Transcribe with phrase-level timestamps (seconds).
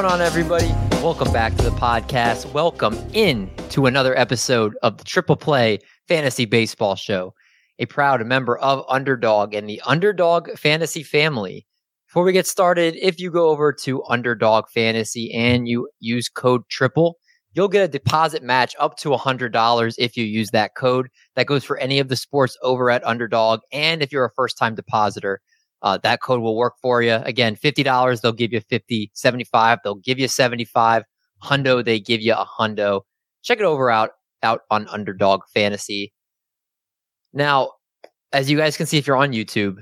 [0.00, 0.68] Going on, everybody?
[1.02, 2.50] Welcome back to the podcast.
[2.54, 7.34] Welcome in to another episode of the Triple Play Fantasy Baseball Show,
[7.78, 11.66] a proud member of Underdog and the Underdog Fantasy family.
[12.08, 16.62] Before we get started, if you go over to Underdog Fantasy and you use code
[16.70, 17.18] TRIPLE,
[17.52, 21.10] you'll get a deposit match up to $100 if you use that code.
[21.36, 23.60] That goes for any of the sports over at Underdog.
[23.70, 25.42] And if you're a first time depositor,
[25.82, 27.14] uh, that code will work for you.
[27.24, 31.04] Again, $50, they'll give you 50, 75, they'll give you 75.
[31.42, 33.02] Hundo, they give you a hundo.
[33.42, 34.10] Check it over out,
[34.42, 36.12] out on Underdog Fantasy.
[37.32, 37.70] Now,
[38.32, 39.76] as you guys can see, if you're on YouTube,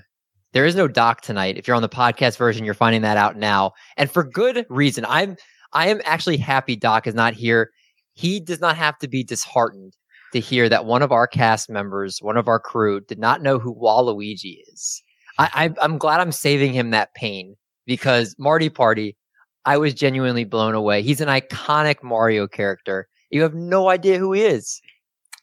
[0.53, 1.59] there is no doc tonight.
[1.59, 3.73] If you're on the podcast version, you're finding that out now.
[3.97, 5.05] And for good reason.
[5.09, 5.37] I'm
[5.73, 7.71] I am actually happy Doc is not here.
[8.15, 9.97] He does not have to be disheartened
[10.33, 13.59] to hear that one of our cast members, one of our crew, did not know
[13.59, 15.03] who Waluigi is.
[15.39, 19.17] I, I am glad I'm saving him that pain because Marty Party,
[19.65, 21.03] I was genuinely blown away.
[21.03, 23.09] He's an iconic Mario character.
[23.31, 24.81] You have no idea who he is.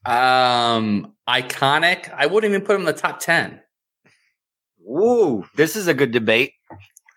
[0.05, 2.13] Um, iconic.
[2.13, 3.61] I wouldn't even put him in the top ten.
[4.87, 6.53] Ooh, this is a good debate.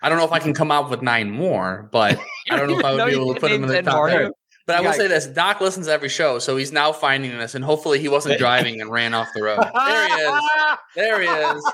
[0.00, 2.18] I don't know if I can come out with nine more, but
[2.50, 3.94] I don't know if I would no, be able to put him in the top
[3.94, 4.18] Mario.
[4.18, 4.32] ten.
[4.66, 7.54] But I will say this: Doc listens to every show, so he's now finding this,
[7.54, 9.60] and hopefully he wasn't driving and ran off the road.
[9.74, 10.40] There he is.
[10.94, 11.72] There he is.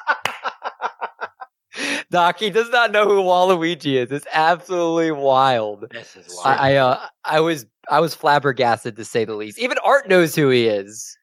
[2.10, 4.12] Doc, he does not know who Waluigi is.
[4.12, 5.86] It's absolutely wild.
[5.90, 6.60] This is wild.
[6.60, 9.58] I, I, uh, I was, I was flabbergasted to say the least.
[9.58, 11.16] Even Art knows who he is.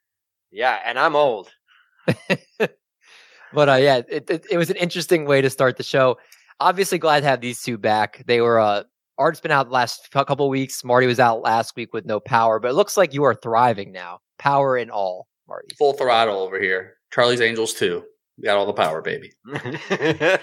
[0.52, 1.50] Yeah, and I'm old.
[2.58, 6.18] but uh, yeah, it, it, it was an interesting way to start the show.
[6.60, 8.24] Obviously, glad to have these two back.
[8.28, 8.84] They were uh,
[9.18, 10.84] Art's been out the last couple weeks.
[10.84, 13.92] Marty was out last week with no power, but it looks like you are thriving
[13.92, 14.20] now.
[14.38, 15.68] Power and all, Marty.
[15.78, 16.96] Full throttle over here.
[17.12, 18.04] Charlie's Angels too.
[18.38, 19.32] We got all the power, baby.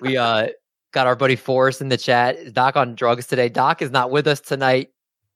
[0.00, 0.48] we uh
[0.92, 2.52] got our buddy Forrest in the chat.
[2.52, 3.48] Doc on drugs today.
[3.48, 4.90] Doc is not with us tonight,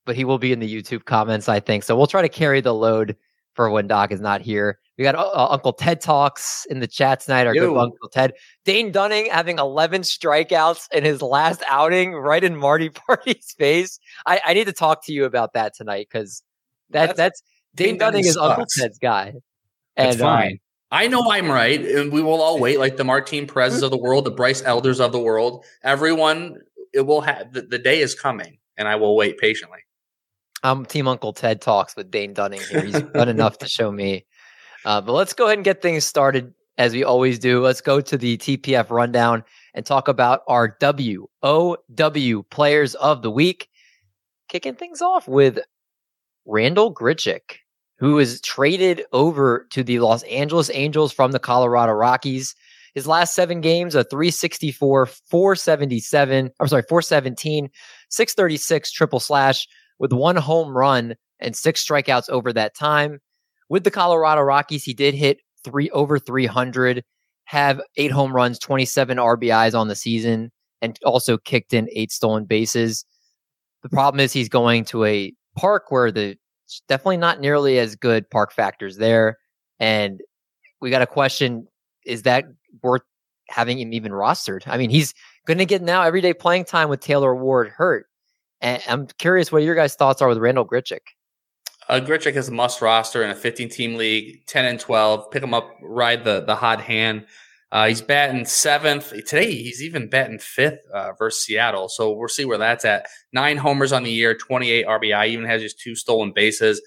[0.05, 1.83] but he will be in the YouTube comments, I think.
[1.83, 3.17] So we'll try to carry the load
[3.55, 4.79] for when Doc is not here.
[4.99, 7.47] We got uh, uh Uncle Ted talks in the chat tonight.
[7.47, 7.61] Our Ew.
[7.63, 8.35] good Uncle Ted.
[8.65, 13.99] Dane Dunning having 11 strikeouts in his last outing, right in Marty Party's face.
[14.27, 16.43] I, I need to talk to you about that tonight because
[16.91, 17.43] that, that's, that's
[17.75, 19.35] Dane, Dane Dunning, Dunning is Uncle Ted's guy.
[19.97, 20.53] And it's uh, fine.
[20.53, 20.59] Um,
[20.91, 23.97] I know I'm right, and we will all wait, like the Martin Perez's of the
[23.97, 25.65] world, the Bryce Elders of the world.
[25.83, 26.59] Everyone,
[26.95, 29.81] it will have the, the day is coming, and I will wait patiently.
[30.63, 32.83] I'm Team Uncle Ted talks with Dane Dunning here.
[32.83, 34.27] He's done enough to show me.
[34.85, 37.61] Uh, but let's go ahead and get things started as we always do.
[37.61, 39.43] Let's go to the TPF rundown
[39.75, 43.69] and talk about our WOW players of the week.
[44.49, 45.59] Kicking things off with
[46.47, 47.59] Randal Grichuk
[47.99, 52.55] who was traded over to the Los Angeles Angels from the Colorado Rockies.
[52.95, 57.69] His last seven games, a 364, 477, I'm sorry, 417,
[58.11, 59.67] 636 triple slash
[59.99, 63.21] with one home run and six strikeouts over that time.
[63.69, 67.03] With the Colorado Rockies, he did hit three over 300,
[67.45, 72.45] have eight home runs, 27 RBIs on the season, and also kicked in eight stolen
[72.45, 73.05] bases.
[73.83, 76.37] The problem is he's going to a park where the
[76.89, 79.39] definitely not nearly as good park factors there.
[79.79, 80.21] And
[80.81, 81.67] we got a question
[82.05, 82.45] is that
[82.83, 83.03] worth
[83.49, 84.63] having him even rostered?
[84.67, 85.15] I mean, he's
[85.47, 88.07] going to get now everyday playing time with Taylor Ward hurt.
[88.61, 91.01] And I'm curious what your guys' thoughts are with Randal Grichuk.
[91.89, 95.31] Uh, Grichuk is a must roster in a 15 team league, 10 and 12.
[95.31, 97.27] Pick him up, ride the the hot hand.
[97.73, 99.53] Uh, he's batting seventh today.
[99.53, 101.89] He's even batting fifth uh, versus Seattle.
[101.89, 103.07] So we'll see where that's at.
[103.33, 105.29] Nine homers on the year, 28 RBI.
[105.29, 106.81] Even has his two stolen bases.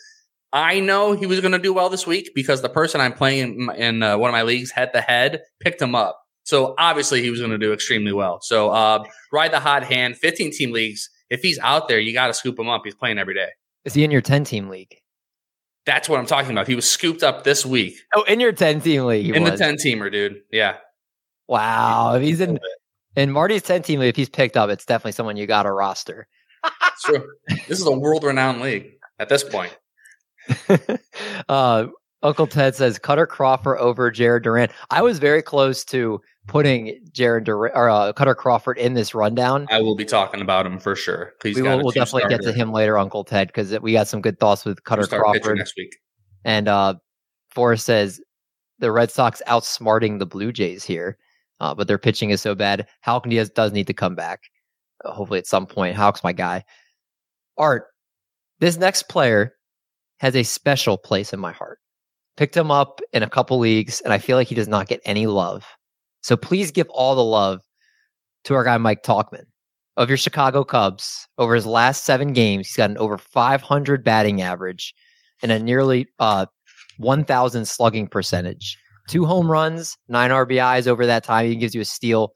[0.52, 3.70] I know he was going to do well this week because the person I'm playing
[3.70, 6.20] in, in uh, one of my leagues, head to head, picked him up.
[6.44, 8.40] So obviously he was going to do extremely well.
[8.42, 10.18] So uh, ride the hot hand.
[10.18, 11.10] 15 team leagues.
[11.30, 12.82] If he's out there, you got to scoop him up.
[12.84, 13.50] He's playing every day.
[13.86, 14.96] Is he in your 10 team league?
[15.90, 16.68] That's what I'm talking about.
[16.68, 17.96] He was scooped up this week.
[18.14, 19.36] Oh, in your 10 team league.
[19.36, 19.54] in was.
[19.54, 20.44] the 10 teamer, dude.
[20.52, 20.78] Yeah.
[21.48, 22.14] Wow.
[22.14, 22.60] If he's in
[23.16, 25.72] in Marty's 10 team league, if he's picked up, it's definitely someone you got to
[25.72, 26.28] roster.
[27.04, 27.26] true.
[27.68, 29.76] This is a world renowned league at this point.
[31.50, 31.88] uh,
[32.22, 34.70] Uncle Ted says Kutter Crawford over Jarren Duran.
[34.90, 39.68] I was very close to putting Jarren Duran or uh, Kutter Crawford in this rundown.
[39.70, 41.34] I will be talking about him for sure.
[41.40, 44.22] Please, we will we'll definitely get to him later, Uncle Ted, because we got some
[44.22, 45.96] good thoughts with Kutter Crawford next week.
[46.44, 46.96] And uh,
[47.52, 48.20] Forrest says
[48.80, 51.18] the Red Sox outsmarting the Blue Jays here,
[51.60, 52.88] uh, but their pitching is so bad.
[53.02, 54.42] Houck Diaz does need to come back.
[55.06, 55.96] Uh, hopefully, at some point.
[55.96, 56.66] Houck's my guy.
[57.58, 57.88] Art,
[58.60, 59.54] this next player
[60.18, 61.80] has a special place in my heart.
[62.40, 65.02] Picked him up in a couple leagues, and I feel like he does not get
[65.04, 65.66] any love.
[66.24, 67.60] So please give all the love
[68.46, 69.44] to our guy Mike Tauchman
[69.98, 74.42] of your Chicago Cubs over his last seven games, he's got an over 500 batting
[74.42, 74.94] average
[75.44, 76.46] and a nearly uh,
[77.00, 78.78] 1,000 slugging percentage.
[79.10, 81.48] Two home runs, nine RBIs over that time.
[81.48, 82.32] He gives you a steal.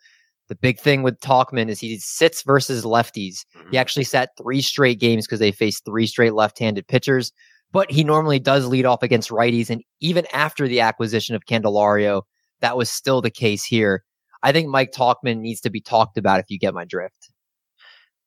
[0.49, 3.45] The big thing with Tauchman is he sits versus lefties.
[3.71, 3.79] He Mhm.
[3.79, 7.31] actually sat three straight games because they faced three straight left-handed pitchers.
[7.73, 12.21] But he normally does lead off against righties, and even after the acquisition of Candelario,
[12.61, 14.03] that was still the case here.
[14.41, 17.31] I think Mike Tauchman needs to be talked about if you get my drift.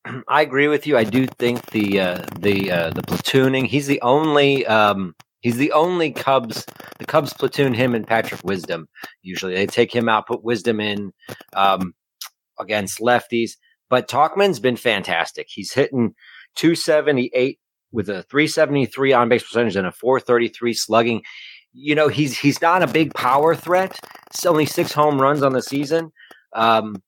[0.28, 0.96] I agree with you.
[0.96, 3.66] I do think the uh, the uh, the platooning.
[3.66, 6.66] He's the only um, he's the only Cubs.
[6.99, 8.88] The Cubs platoon him and Patrick Wisdom.
[9.22, 11.12] Usually they take him out, put Wisdom in
[11.54, 11.94] um,
[12.58, 13.52] against lefties.
[13.88, 15.46] But Tauchman's been fantastic.
[15.49, 16.14] He's hitting
[16.56, 17.60] 278
[17.96, 21.22] with a 373 on base percentage and a 433 slugging.
[21.72, 23.98] You know he's he's not a big power threat.
[24.28, 26.12] It's only six home runs on the season.
[26.52, 27.02] Um,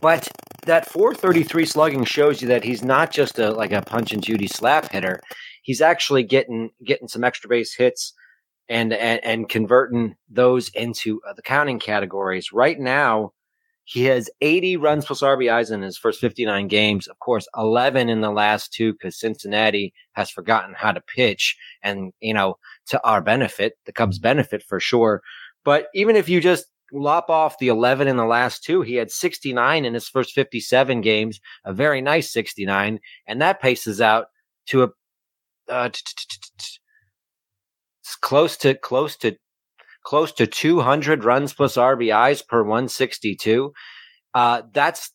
[0.00, 0.28] but
[0.66, 4.48] that 433 slugging shows you that he's not just a like a punch and Judy
[4.48, 5.20] slap hitter.
[5.62, 8.14] He's actually getting getting some extra base hits
[8.68, 12.52] and and, and converting those into uh, the counting categories.
[12.52, 13.32] Right now,
[13.84, 17.06] he has 80 runs plus RBIs in his first 59 games.
[17.06, 22.12] Of course, 11 in the last two because Cincinnati has forgotten how to pitch, and
[22.20, 25.22] you know to our benefit, the Cubs' benefit for sure.
[25.64, 28.82] But even if you just lop off the 11 in the last two.
[28.82, 34.00] He had 69 in his first 57 games, a very nice 69, and that paces
[34.00, 34.26] out
[34.66, 34.88] to a
[35.68, 35.90] uh,
[38.20, 39.36] close to close to
[40.04, 43.72] close to 200 runs plus RBIs per 162.
[44.34, 45.12] Uh, that's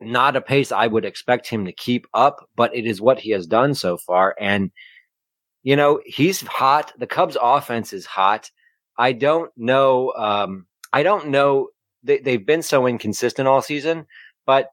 [0.00, 3.30] not a pace I would expect him to keep up, but it is what he
[3.30, 4.34] has done so far.
[4.40, 4.70] And,
[5.62, 6.92] you know, he's hot.
[6.98, 8.50] The Cubs offense is hot.
[8.98, 10.12] I don't know.
[10.16, 11.68] Um, I don't know.
[12.02, 14.06] They, they've been so inconsistent all season,
[14.44, 14.68] but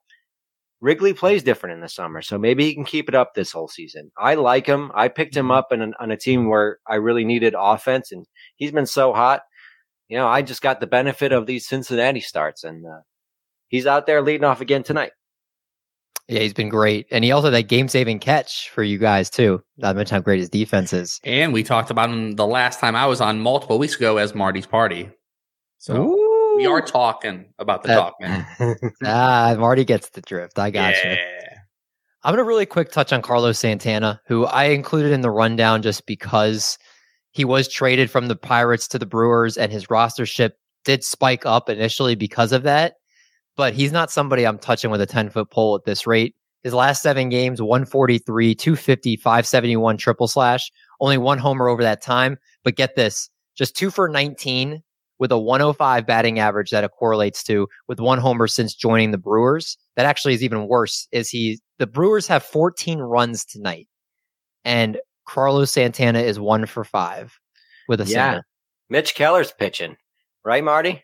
[0.82, 3.68] Wrigley plays different in the summer, so maybe he can keep it up this whole
[3.68, 4.12] season.
[4.18, 4.92] I like him.
[4.96, 8.26] I picked him up in an, on a team where I really needed offense, and
[8.56, 9.42] he's been so hot.
[10.10, 13.02] You know, I just got the benefit of these Cincinnati starts, and uh,
[13.68, 15.12] he's out there leading off again tonight.
[16.28, 17.08] Yeah, he's been great.
[17.10, 19.64] And he also had that game saving catch for you guys, too.
[19.78, 21.20] Not to mention how great his defense is.
[21.24, 24.36] And we talked about him the last time I was on multiple weeks ago as
[24.36, 25.10] Marty's party.
[25.80, 28.46] So we are talking about the That- talk, man.
[29.06, 30.60] ah, Marty gets the drift.
[30.60, 31.18] I got you.
[32.24, 35.82] I'm going to really quick touch on Carlos Santana, who I included in the rundown
[35.82, 36.78] just because
[37.32, 40.52] he was traded from the Pirates to the Brewers and his rostership
[40.86, 42.96] did spike up initially because of that.
[43.56, 46.36] But he's not somebody I'm touching with a 10 foot pole at this rate.
[46.64, 52.38] His last seven games 143, 250, 571 triple slash, only one homer over that time.
[52.64, 54.82] But get this just two for 19
[55.20, 59.18] with a 105 batting average that it correlates to with one homer since joining the
[59.18, 59.78] Brewers.
[59.96, 61.08] That actually is even worse.
[61.12, 63.88] Is he the Brewers have 14 runs tonight,
[64.66, 64.98] and
[65.30, 67.40] Carlos Santana is one for five
[67.88, 68.32] with a Yeah.
[68.32, 68.42] single.
[68.90, 69.96] Mitch Keller's pitching,
[70.44, 71.04] right, Marty?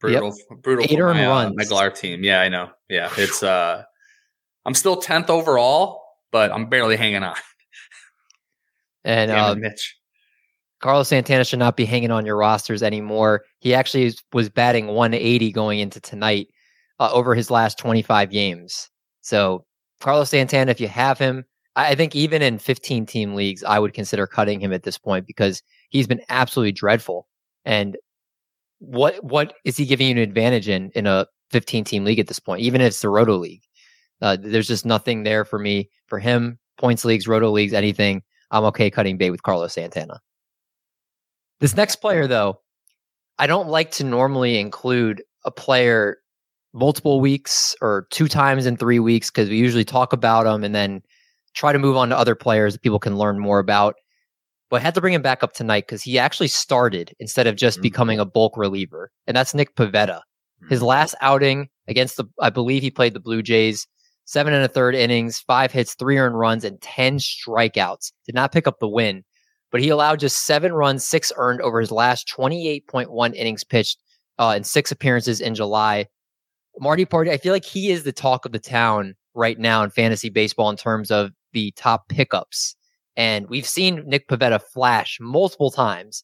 [0.00, 0.86] Brutal, brutal.
[0.88, 1.56] Eight earned my, uh, runs.
[1.56, 2.24] my Galar team.
[2.24, 2.70] Yeah, I know.
[2.88, 3.42] Yeah, it's.
[3.42, 3.82] uh
[4.64, 7.36] I'm still tenth overall, but I'm barely hanging on.
[9.04, 9.96] And Damn it, uh, Mitch.
[10.80, 13.44] Carlos Santana should not be hanging on your rosters anymore.
[13.60, 16.48] He actually was batting 180 going into tonight
[16.98, 18.90] uh, over his last 25 games.
[19.20, 19.64] So
[20.00, 21.44] Carlos Santana, if you have him,
[21.76, 25.26] I think even in 15 team leagues, I would consider cutting him at this point
[25.26, 27.28] because he's been absolutely dreadful.
[27.66, 27.98] And
[28.78, 32.28] what what is he giving you an advantage in in a 15 team league at
[32.28, 32.62] this point?
[32.62, 33.62] Even if it's the Roto League,
[34.22, 36.58] uh, there's just nothing there for me for him.
[36.78, 38.22] Points leagues, Roto leagues, anything.
[38.50, 40.20] I'm okay cutting bait with Carlos Santana.
[41.60, 42.60] This next player, though,
[43.38, 46.18] I don't like to normally include a player
[46.72, 50.74] multiple weeks or two times in three weeks because we usually talk about them and
[50.74, 51.02] then
[51.56, 53.96] try to move on to other players that people can learn more about.
[54.70, 57.56] But I had to bring him back up tonight because he actually started instead of
[57.56, 57.82] just Mhm.
[57.82, 60.20] becoming a bulk reliever, and that's Nick Pivetta.
[60.68, 63.86] His last outing against the, I believe he played the Blue Jays,
[64.24, 68.10] seven and a third innings, five hits, three earned runs, and 10 strikeouts.
[68.24, 69.22] Did not pick up the win,
[69.70, 73.98] but he allowed just seven runs, six earned over his last 28.1 innings pitched
[74.38, 76.06] uh, in six appearances in July.
[76.80, 79.90] Marty Party, I feel like he is the talk of the town right now in
[79.90, 82.76] fantasy baseball in terms of the top pickups.
[83.16, 86.22] And we've seen Nick Pivetta flash multiple times.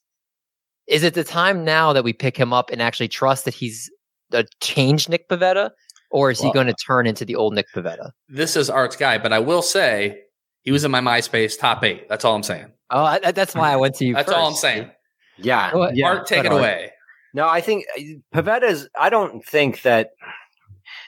[0.87, 3.89] Is it the time now that we pick him up and actually trust that he's
[4.31, 5.71] a changed Nick Pivetta?
[6.11, 8.11] Or is he going to turn into the old Nick Pivetta?
[8.29, 10.19] This is Art's guy, but I will say
[10.61, 12.07] he was in my MySpace top eight.
[12.07, 12.67] That's all I'm saying.
[12.91, 14.13] Oh, I, that's why I went to you.
[14.13, 14.91] That's all I'm saying.
[15.39, 16.09] Yeah, Go yeah.
[16.09, 16.91] Art, take but it Art- away.
[17.33, 18.01] No, I think uh,
[18.35, 18.87] Pivetta's.
[18.99, 20.11] I don't think that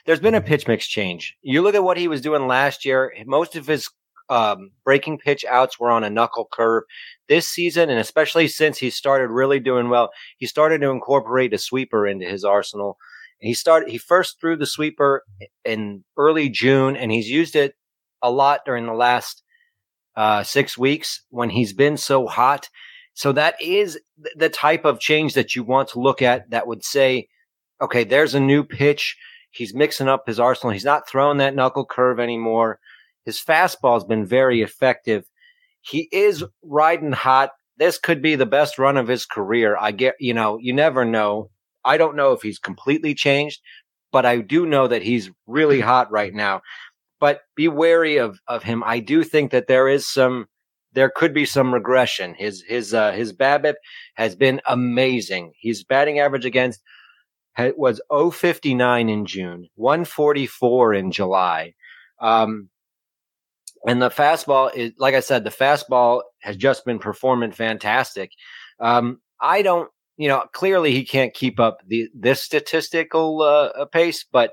[0.06, 1.36] there's been a pitch mix change.
[1.42, 3.14] You look at what he was doing last year.
[3.26, 3.88] Most of his
[4.28, 6.84] um, breaking pitch outs were on a knuckle curve.
[7.28, 11.58] This season, and especially since he started really doing well, he started to incorporate a
[11.58, 12.98] sweeper into his arsenal.
[13.38, 13.90] He started.
[13.90, 15.24] He first threw the sweeper
[15.64, 17.74] in early June, and he's used it
[18.22, 19.42] a lot during the last
[20.16, 22.68] uh, six weeks when he's been so hot.
[23.14, 23.98] So that is
[24.34, 26.50] the type of change that you want to look at.
[26.50, 27.28] That would say,
[27.80, 29.16] okay, there's a new pitch.
[29.50, 30.72] He's mixing up his arsenal.
[30.72, 32.78] He's not throwing that knuckle curve anymore.
[33.26, 35.26] His fastball has been very effective.
[35.82, 37.50] He is riding hot.
[37.76, 39.76] This could be the best run of his career.
[39.78, 41.50] I get, you know, you never know.
[41.84, 43.60] I don't know if he's completely changed,
[44.12, 46.62] but I do know that he's really hot right now.
[47.20, 48.82] But be wary of of him.
[48.84, 50.46] I do think that there is some
[50.92, 52.34] there could be some regression.
[52.34, 53.74] His his uh, his BABIP
[54.14, 55.52] has been amazing.
[55.60, 56.82] His batting average against
[57.58, 61.74] was 059 in June, 144 in July.
[62.20, 62.68] Um,
[63.86, 68.32] and the fastball is, like I said, the fastball has just been performing fantastic.
[68.80, 74.24] Um, I don't, you know, clearly he can't keep up the this statistical uh, pace,
[74.30, 74.52] but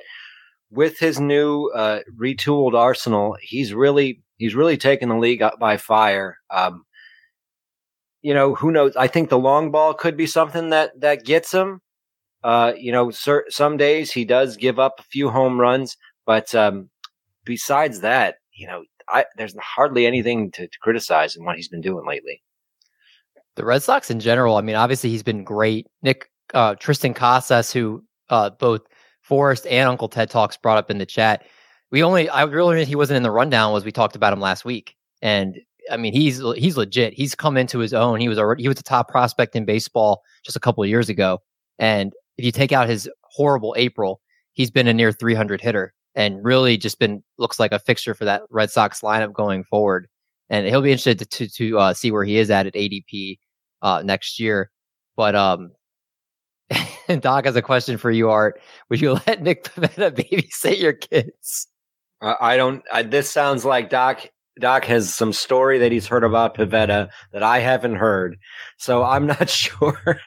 [0.70, 5.78] with his new uh, retooled arsenal, he's really he's really taken the league up by
[5.78, 6.38] fire.
[6.52, 6.86] Um,
[8.22, 8.96] you know, who knows?
[8.96, 11.82] I think the long ball could be something that that gets him.
[12.44, 13.10] Uh, you know,
[13.50, 16.90] some days he does give up a few home runs, but um,
[17.46, 21.82] besides that, you know, I, there's hardly anything to, to criticize in what he's been
[21.82, 22.42] doing lately.
[23.56, 25.88] The Red Sox in general, I mean, obviously he's been great.
[26.02, 28.82] Nick uh, Triston Casas, who uh, both
[29.22, 31.46] Forrest and Uncle Ted Talks brought up in the chat.
[31.92, 34.66] We only, I really he wasn't in the rundown was we talked about him last
[34.66, 35.60] week, and
[35.92, 37.14] I mean he's he's legit.
[37.14, 38.20] He's come into his own.
[38.20, 41.10] He was already he was a top prospect in baseball just a couple of years
[41.10, 41.40] ago,
[41.78, 44.22] and if you take out his horrible April,
[44.54, 48.26] he's been a near 300 hitter and really just been looks like a fixture for
[48.26, 50.08] that Red Sox lineup going forward.
[50.50, 53.40] And he'll be interested to to, to uh, see where he is at at ADP
[53.82, 54.72] uh, next year.
[55.16, 55.72] But um,
[57.20, 58.62] Doc has a question for you, Art.
[58.90, 61.68] Would you let Nick Pivetta babysit your kids?
[62.22, 62.84] I don't.
[62.92, 64.30] I, this sounds like Doc
[64.60, 68.38] Doc has some story that he's heard about Pivetta that I haven't heard.
[68.78, 70.20] So I'm not sure.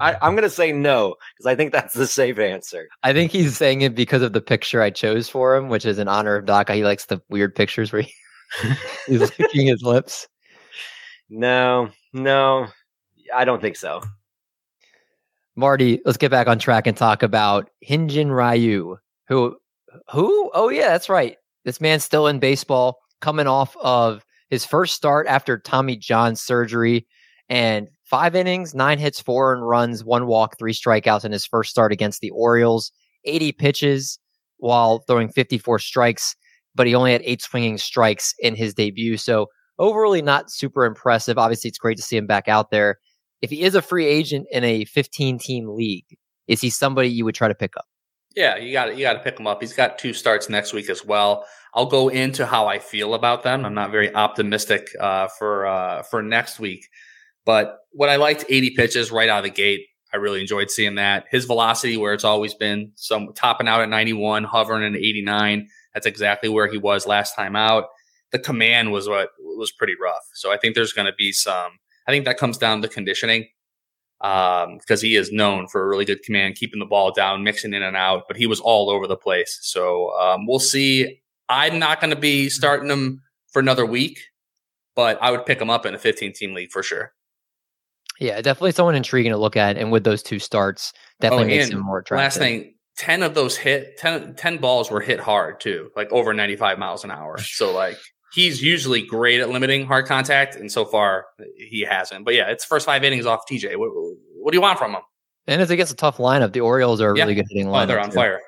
[0.00, 2.88] I, am going to say no because I think that's the safe answer.
[3.02, 5.98] I think he's saying it because of the picture I chose for him, which is
[5.98, 6.68] in honor of Doc.
[6.70, 8.12] He likes the weird pictures where he,
[9.06, 10.26] he's licking his lips.
[11.28, 12.66] No, no,
[13.32, 14.00] I don't think so.
[15.54, 18.96] Marty, let's get back on track and talk about Hyun-jin Ryu,
[19.28, 19.56] who,
[20.10, 20.50] who?
[20.54, 21.36] Oh yeah, that's right.
[21.64, 27.06] This man's still in baseball coming off of his first start after Tommy John surgery
[27.48, 31.70] and five innings, nine hits, four and runs, one walk, three strikeouts in his first
[31.70, 32.92] start against the Orioles,
[33.24, 34.18] 80 pitches
[34.58, 36.36] while throwing 54 strikes,
[36.74, 39.16] but he only had eight swinging strikes in his debut.
[39.16, 39.46] So
[39.78, 41.38] overly not super impressive.
[41.38, 42.98] Obviously, it's great to see him back out there.
[43.42, 46.06] If he is a free agent in a 15 team league,
[46.46, 47.86] is he somebody you would try to pick up?
[48.36, 49.60] Yeah, you got you got to pick him up.
[49.60, 51.46] He's got two starts next week as well.
[51.74, 53.64] I'll go into how I feel about them.
[53.64, 56.86] I'm not very optimistic uh, for uh, for next week,
[57.44, 59.86] but what I liked 80 pitches right out of the gate.
[60.12, 61.26] I really enjoyed seeing that.
[61.30, 65.68] His velocity, where it's always been, some topping out at 91, hovering at 89.
[65.94, 67.84] That's exactly where he was last time out.
[68.32, 70.22] The command was what was pretty rough.
[70.34, 71.72] So I think there's going to be some.
[72.08, 73.46] I think that comes down to conditioning
[74.20, 77.72] um, because he is known for a really good command, keeping the ball down, mixing
[77.72, 79.58] in and out, but he was all over the place.
[79.62, 81.20] So um, we'll see.
[81.48, 84.20] I'm not going to be starting him for another week,
[84.94, 87.12] but I would pick him up in a 15 team league for sure.
[88.18, 89.78] Yeah, definitely someone intriguing to look at.
[89.78, 92.22] And with those two starts, definitely oh, makes him more attractive.
[92.22, 96.34] Last thing, 10 of those hit, 10, 10 balls were hit hard too, like over
[96.34, 97.38] 95 miles an hour.
[97.38, 97.96] So, like,
[98.32, 102.24] he's usually great at limiting hard contact, and so far he hasn't.
[102.24, 103.76] But yeah, it's first five innings off TJ.
[103.76, 103.90] What,
[104.36, 105.02] what do you want from him?
[105.46, 107.24] And as it gets a tough lineup, the Orioles are yeah.
[107.24, 107.82] really good hitting lineup.
[107.82, 108.16] Oh, they're on too.
[108.16, 108.40] fire.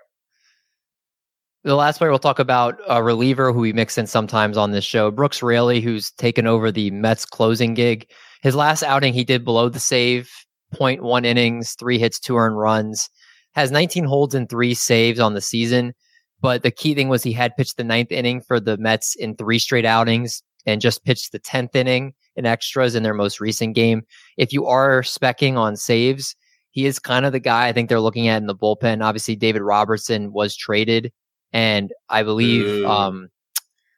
[1.65, 4.85] The last player we'll talk about a reliever who we mix in sometimes on this
[4.85, 8.09] show, Brooks Raley, who's taken over the Mets closing gig.
[8.43, 10.29] His last outing, he did below the save,
[10.75, 13.09] 0.1 innings, three hits, two earned runs,
[13.55, 15.95] has 19 holds and three saves on the season.
[16.43, 19.37] But the key thing was he had pitched the ninth inning for the Mets in
[19.37, 23.77] three straight outings and just pitched the 10th inning in extras in their most recent
[23.77, 24.03] game.
[24.37, 26.35] If you are specking on saves,
[26.73, 29.05] he is kind of the guy I think they're looking at in the bullpen.
[29.05, 31.13] Obviously, David Robertson was traded,
[31.53, 33.29] and I believe um,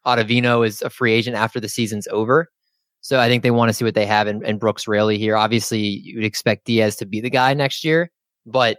[0.04, 2.50] Ottavino is a free agent after the season's over.
[3.00, 5.36] So I think they want to see what they have in, in Brooks Raley here.
[5.36, 8.10] Obviously, you'd expect Diaz to be the guy next year,
[8.44, 8.78] but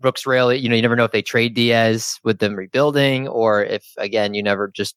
[0.00, 3.64] Brooks Raley, you know, you never know if they trade Diaz with them rebuilding or
[3.64, 4.96] if, again, you never just,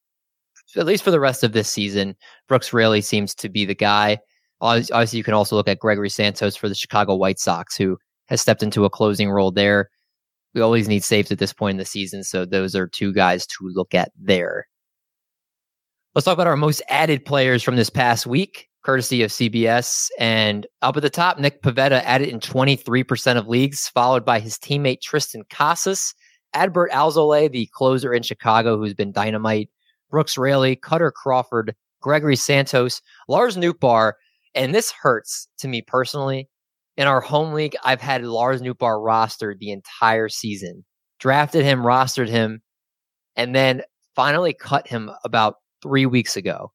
[0.77, 2.15] at least for the rest of this season,
[2.47, 4.17] Brooks Raley seems to be the guy.
[4.61, 8.39] Obviously, you can also look at Gregory Santos for the Chicago White Sox, who has
[8.41, 9.89] stepped into a closing role there.
[10.53, 13.45] We always need saves at this point in the season, so those are two guys
[13.47, 14.67] to look at there.
[16.15, 20.09] Let's talk about our most added players from this past week courtesy of CBS.
[20.19, 24.57] And up at the top, Nick Pivetta added in 23% of leagues, followed by his
[24.57, 26.13] teammate Triston Casas,
[26.53, 29.69] Adbert Alzolay, the closer in Chicago, who's been dynamite,
[30.11, 34.13] Brooks Raley, Kutter Crawford, Gregory Santos, Lars Nootbaar.
[34.53, 36.49] And this hurts to me personally.
[36.95, 40.85] In our home league, I've had Lars Nootbaar rostered the entire season,
[41.19, 42.61] drafted him, rostered him,
[43.35, 43.81] and then
[44.15, 46.71] finally cut him about three weeks ago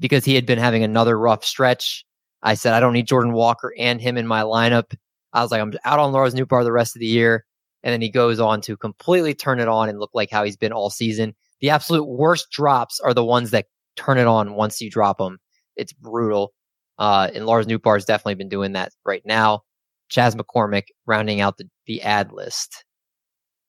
[0.00, 2.04] because he had been having another rough stretch.
[2.42, 4.94] I said, I don't need Jordan Walker and him in my lineup.
[5.32, 7.44] I was like, I'm out on Lars Nootbaar the rest of the year.
[7.82, 10.56] And then he goes on to completely turn it on and look like how he's
[10.56, 11.34] been all season.
[11.60, 15.38] The absolute worst drops are the ones that turn it on once you drop them.
[15.76, 16.52] It's brutal.
[16.98, 19.62] Uh, and Lars has definitely been doing that right now.
[20.08, 22.84] Chas McCormick rounding out the, the ad list.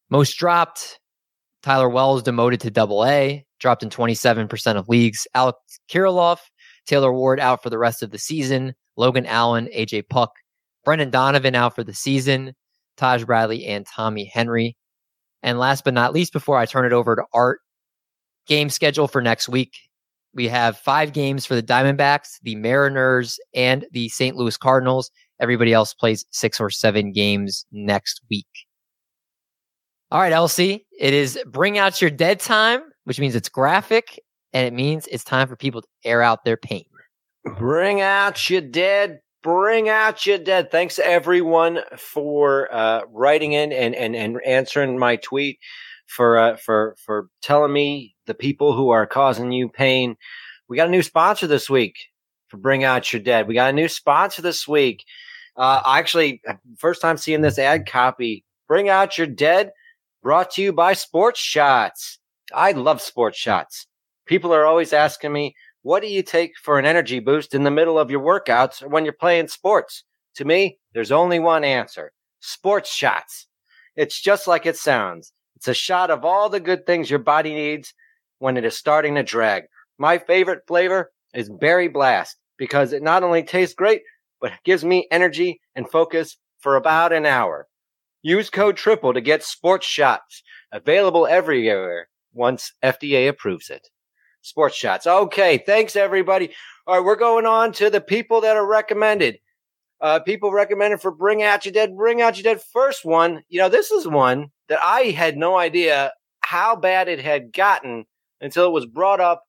[0.09, 1.00] Most dropped,
[1.62, 5.28] Tyler Wells demoted to double A dropped in 27% of leagues.
[5.36, 5.58] Alex
[5.89, 6.39] Kirilloff,
[6.86, 8.74] Taylor Ward out for the rest of the season.
[8.98, 10.32] Logan Allen, AJ Puk,
[10.84, 12.54] Brendan Donovan out for the season.
[12.98, 14.75] Taj Bradley and Tommy Henry.
[15.42, 17.62] And last but not least, before I turn it over to Art,
[18.46, 19.74] game schedule for next week.
[20.34, 24.36] We have five games for the Diamondbacks, the Mariners, and the St.
[24.36, 25.10] Louis Cardinals.
[25.39, 28.48] Everybody else plays six or seven games next week.
[30.12, 34.20] All right, LC, it is bring out your dead time which means it's graphic
[34.53, 36.86] and it means it's time for people to air out their pain.
[37.58, 39.19] Bring out your dead.
[39.41, 40.71] Bring out your dead.
[40.71, 45.60] Thanks everyone for uh, writing in and, and, and answering my tweet
[46.08, 50.17] for uh, for for telling me the people who are causing you pain.
[50.67, 51.95] We got a new sponsor this week
[52.47, 53.47] for Bring Out Your Dead.
[53.47, 55.06] We got a new sponsor this week.
[55.56, 56.41] Uh, actually,
[56.78, 58.43] first time seeing this ad copy.
[58.67, 59.71] Bring Out Your Dead,
[60.21, 62.18] brought to you by Sports Shots.
[62.53, 63.88] I love sports shots.
[64.25, 67.71] People are always asking me, what do you take for an energy boost in the
[67.71, 70.03] middle of your workouts or when you're playing sports?
[70.35, 73.47] To me, there's only one answer sports shots.
[73.95, 75.33] It's just like it sounds.
[75.55, 77.93] It's a shot of all the good things your body needs
[78.38, 79.63] when it is starting to drag.
[79.97, 84.01] My favorite flavor is Berry Blast because it not only tastes great,
[84.39, 87.67] but gives me energy and focus for about an hour.
[88.21, 93.89] Use code TRIPLE to get sports shots available everywhere once FDA approves it.
[94.42, 95.06] Sports shots.
[95.06, 96.52] Okay, thanks everybody.
[96.88, 99.39] All right, we're going on to the people that are recommended.
[100.02, 101.96] Uh, people recommended for Bring Out Your Dead.
[101.96, 102.63] Bring Out Your Dead.
[102.72, 107.20] First one, you know, this is one that I had no idea how bad it
[107.20, 108.06] had gotten
[108.39, 109.44] until it was brought up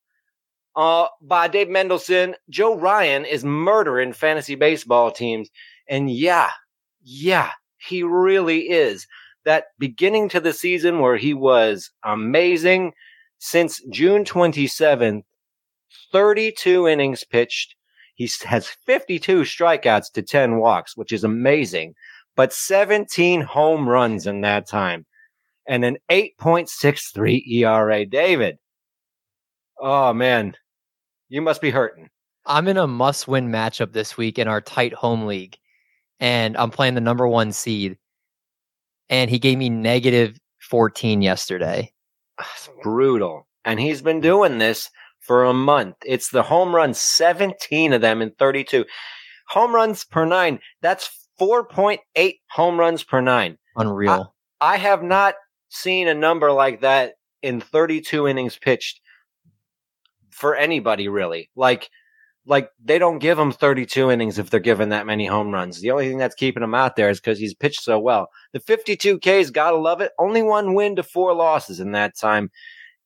[0.75, 2.35] uh, by Dave Mendelson.
[2.49, 5.49] Joe Ryan is murdering fantasy baseball teams.
[5.88, 6.51] And yeah,
[7.03, 9.07] yeah, he really is
[9.44, 12.92] that beginning to the season where he was amazing
[13.38, 15.22] since June 27th,
[16.12, 17.74] 32 innings pitched.
[18.14, 21.94] He has 52 strikeouts to 10 walks, which is amazing,
[22.37, 25.07] but 17 home runs in that time
[25.66, 28.05] and an 8.63 ERA.
[28.05, 28.59] David.
[29.81, 30.55] Oh man,
[31.29, 32.11] you must be hurting.
[32.44, 35.57] I'm in a must win matchup this week in our tight home league,
[36.18, 37.96] and I'm playing the number one seed
[39.11, 40.38] and he gave me negative
[40.70, 41.92] 14 yesterday.
[42.38, 43.46] Ah, that's brutal.
[43.64, 45.96] And he's been doing this for a month.
[46.07, 48.87] It's the home run, 17 of them in 32.
[49.49, 50.61] Home runs per nine.
[50.81, 53.59] That's 4.8 home runs per nine.
[53.77, 54.35] Unreal.
[54.61, 55.35] I, I have not
[55.68, 59.01] seen a number like that in 32 innings pitched
[60.31, 61.51] for anybody really.
[61.57, 61.90] Like
[62.50, 65.80] like they don't give him 32 innings if they're given that many home runs.
[65.80, 68.28] The only thing that's keeping him out there is because he's pitched so well.
[68.52, 70.10] The 52Ks, gotta love it.
[70.18, 72.50] Only one win to four losses in that time.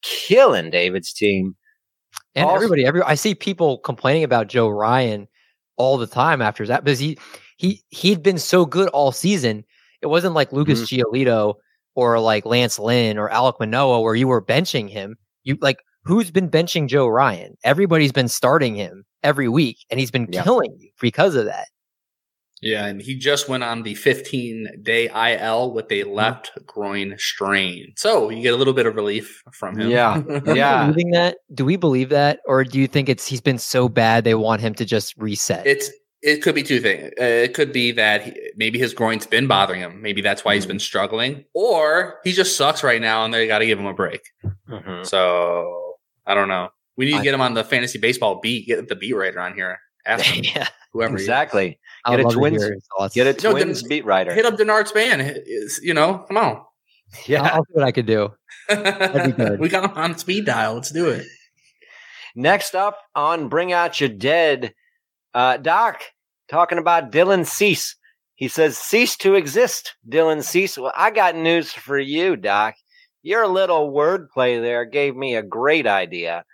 [0.02, 1.56] Killing David's team.
[2.34, 5.28] And also, everybody, every I see people complaining about Joe Ryan
[5.76, 7.18] all the time after that because he
[7.58, 9.62] he he'd been so good all season.
[10.00, 11.02] It wasn't like Lucas mm-hmm.
[11.02, 11.56] Giolito
[11.94, 15.16] or like Lance Lynn or Alek Manoah where you were benching him.
[15.42, 17.58] You like who's been benching Joe Ryan?
[17.62, 21.66] Everybody's been starting him every week, and he's been killing you because of that.
[22.64, 26.10] Yeah, and he just went on the 15 day IL with a mm-hmm.
[26.12, 27.92] left groin strain.
[27.96, 29.90] So you get a little bit of relief from him.
[29.90, 30.22] Yeah.
[30.46, 30.86] yeah.
[30.86, 31.36] Believing that?
[31.52, 32.40] Do we believe that?
[32.46, 35.66] Or do you think it's he's been so bad they want him to just reset?
[35.66, 35.90] It's
[36.22, 37.12] It could be two things.
[37.20, 40.00] Uh, it could be that he, maybe his groin's been bothering him.
[40.00, 43.58] Maybe that's why he's been struggling, or he just sucks right now, and they got
[43.58, 44.22] to give him a break.
[44.70, 45.04] Mhm.
[45.04, 46.70] So I don't know.
[46.96, 48.66] We need to I- get him on the fantasy baseball beat.
[48.66, 49.78] Get the beat writer on here.
[50.06, 50.68] Ask him yeah.
[50.92, 51.12] whoever.
[51.12, 51.22] he is.
[51.22, 51.78] Exactly.
[52.06, 53.14] Get would a love to Twins- hear his thoughts.
[53.14, 54.34] Get a Twins beat writer.
[54.34, 55.22] Hit up Denard's band.
[55.46, 56.62] Is- You know, come on.
[57.26, 57.42] Yeah.
[57.42, 58.30] I'll, I'll see what I could do.
[58.68, 58.74] be
[59.32, 59.60] good.
[59.60, 60.74] we got him on speed dial.
[60.74, 61.24] Let's do it.
[62.36, 64.74] Next up on Bring Out Your Dead,
[65.34, 66.02] uh, Doc
[66.48, 67.96] talking about Dylan Cease.
[68.34, 70.76] He says, cease to exist, Dylan Cease.
[70.76, 72.74] Well, I got news for you, Doc.
[73.22, 76.44] Your little wordplay there gave me a great idea.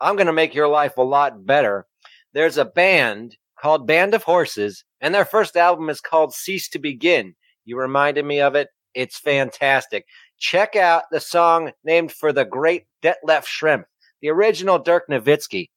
[0.00, 1.86] I'm going to make your life a lot better.
[2.32, 6.78] There's a band called Band of Horses, and their first album is called Cease to
[6.78, 7.34] Begin.
[7.64, 8.68] You reminded me of it.
[8.94, 10.06] It's fantastic.
[10.38, 13.84] Check out the song named for the great Detlef Schrempf,
[14.22, 15.68] the original Dirk Nowitzki.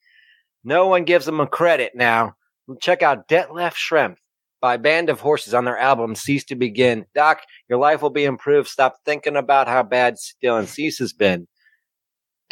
[0.64, 2.36] No one gives a credit now.
[2.80, 4.16] Check out Detlef Schrempf
[4.62, 7.06] by Band of Horses on their album Cease to Begin.
[7.14, 8.70] Doc, your life will be improved.
[8.70, 11.48] Stop thinking about how bad Dylan Cease has been.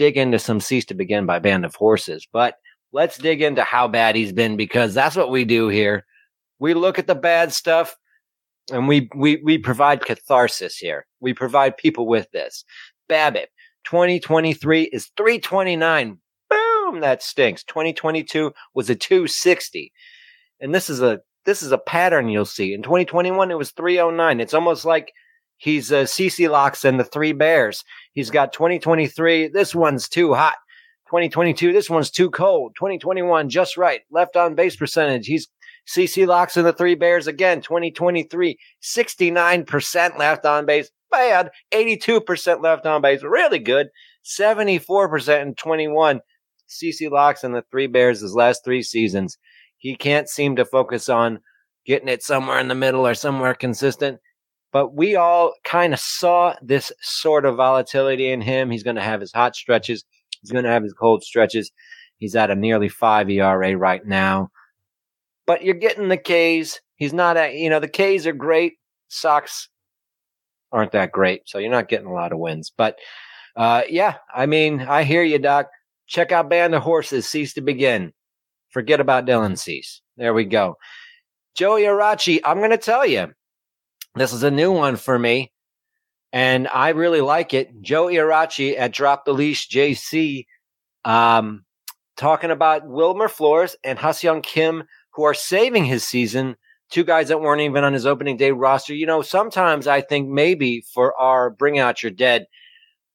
[0.01, 2.27] Dig into some Cease to Begin by Band of Horses.
[2.33, 2.55] But
[2.91, 6.07] let's dig into how bad he's been because that's what we do here.
[6.57, 7.95] We look at the bad stuff
[8.71, 11.05] and we, we, we provide catharsis here.
[11.19, 12.65] We provide people with this.
[13.11, 13.45] BABIP,
[13.83, 16.17] 2023 is 329.
[16.49, 17.63] Boom, that stinks.
[17.65, 19.91] 2022 was a 260.
[20.59, 22.73] And this is a this is a pattern you'll see.
[22.73, 24.39] In 2021 it was 309.
[24.39, 25.13] It's almost like
[25.61, 27.83] he's uh, CC Locks and the Three Bears.
[28.13, 30.55] He's got 2023, this one's too hot.
[31.07, 32.73] 2022, this one's too cold.
[32.75, 34.01] 2021 just right.
[34.09, 35.27] Left on base percentage.
[35.27, 35.47] He's
[35.87, 37.61] CC Locks and the Three Bears again.
[37.61, 41.51] 2023, 69% left on base bad.
[41.71, 43.89] 82% left on base, really good.
[44.25, 46.21] 74% in 21.
[46.69, 49.37] CC Locks and the Three Bears his last three seasons.
[49.77, 51.39] He can't seem to focus on
[51.85, 54.19] getting it somewhere in the middle or somewhere consistent.
[54.71, 58.71] But we all kind of saw this sort of volatility in him.
[58.71, 60.05] He's going to have his hot stretches.
[60.41, 61.71] He's going to have his cold stretches.
[62.17, 64.49] He's at a nearly five ERA right now.
[65.45, 66.79] But you're getting the K's.
[66.95, 68.73] He's not at, you know, the K's are great.
[69.09, 69.69] Sox
[70.71, 71.41] aren't that great.
[71.45, 72.71] So you're not getting a lot of wins.
[72.75, 72.97] But
[73.55, 75.67] uh, yeah, I mean, I hear you, Doc.
[76.07, 78.13] Check out Band of Horses, Cease to Begin.
[78.69, 80.01] Forget about Dylan Cease.
[80.17, 80.77] There we go.
[81.55, 83.33] Joey Arachi, I'm going to tell you,
[84.15, 85.51] this is a new one for me,
[86.33, 87.81] and I really like it.
[87.81, 90.45] Joe Arachi at Drop the Leash JC,
[91.05, 91.65] um,
[92.17, 96.55] talking about Wilmer Flores and Haseong Kim, who are saving his season
[96.91, 98.93] two guys that weren't even on his opening day roster.
[98.93, 102.45] You know, sometimes I think maybe for our Bring Out Your Dead,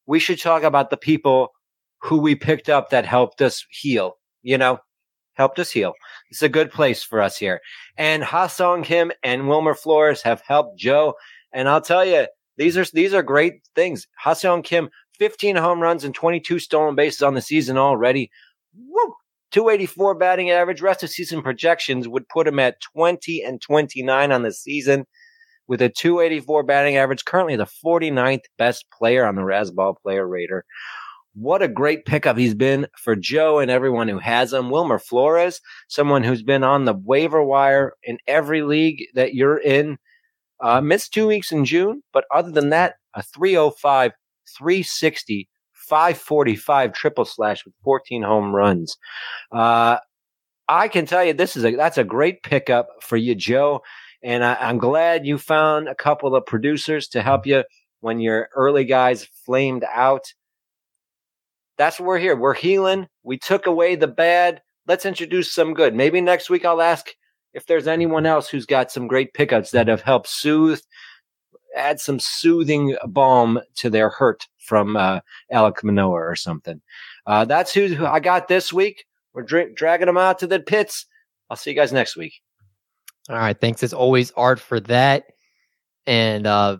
[0.05, 1.53] we should talk about the people
[2.01, 4.79] who we picked up that helped us heal, you know,
[5.37, 5.93] helped us heal.
[6.29, 7.61] It's a good place for us here.
[7.97, 11.13] And Ha-seong Kim and Wilmer Flores have helped Joe.
[11.53, 14.07] And I'll tell you, these are these are great things.
[14.19, 18.29] Ha-seong Kim, 15 home runs and 22 stolen bases on the season already.
[18.75, 19.13] Woo!
[19.51, 20.81] 284 batting average.
[20.81, 25.05] Rest of season projections would put him at 20 and 29 on the season
[25.67, 27.25] with a 284 batting average.
[27.25, 30.65] Currently the 49th best player on the Razzball player rater.
[31.39, 34.71] What a great pickup he's been for Joe and everyone who has him.
[34.71, 39.99] Wilmer Flores, someone who's been on the waiver wire in every league that you're in.
[40.59, 44.13] Uh, missed two weeks in June, but other than that, a 305,
[44.57, 48.97] 360, 545 triple slash with 14 home runs.
[49.51, 49.97] Uh,
[50.67, 53.83] I can tell you this is a that's a great pickup for you, Joe.
[54.23, 57.63] And I, I'm glad you found a couple of producers to help you
[57.99, 60.33] when your early guys flamed out.
[61.77, 62.35] That's what we're here.
[62.35, 63.07] We're healing.
[63.23, 64.61] We took away the bad.
[64.87, 65.93] Let's introduce some good.
[65.93, 67.09] Maybe next week I'll ask
[67.53, 70.79] if there's anyone else who's got some great pickups that have helped soothe,
[71.75, 75.19] add some soothing balm to their hurt from uh,
[75.53, 76.81] Alek Manoah or something.
[77.25, 79.05] Uh, that's who, I got this week.
[79.33, 81.05] We're dra- dragging them out to the pits.
[81.49, 82.33] I'll see you guys next week.
[83.29, 83.59] All right.
[83.59, 85.25] Thanks as always, Art, for that.
[86.05, 86.77] And uh,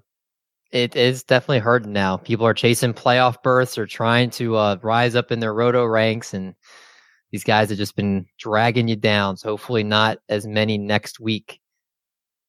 [0.71, 2.17] it is definitely hurting now.
[2.17, 6.33] People are chasing playoff berths or trying to uh, rise up in their roto ranks,
[6.33, 6.55] and
[7.31, 9.37] these guys have just been dragging you down.
[9.37, 11.59] So hopefully, not as many next week.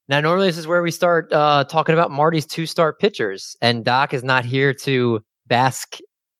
[0.07, 3.85] Now, normally this is where we start uh, talking about Marty's two start pitchers, and
[3.85, 5.97] Doc is not here to bask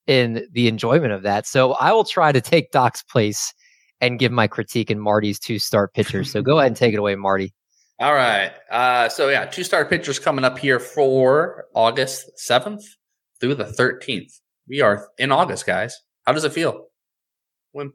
[0.07, 1.45] in the enjoyment of that.
[1.45, 3.53] So I will try to take Doc's place
[4.01, 6.31] and give my critique in Marty's two start pitchers.
[6.31, 7.53] So go ahead and take it away, Marty.
[7.99, 8.51] All right.
[8.71, 12.83] Uh, so yeah, two star pitchers coming up here for August 7th
[13.41, 14.39] through the 13th.
[14.69, 15.99] We are in August, guys.
[16.25, 16.87] How does it feel?
[17.73, 17.91] Went,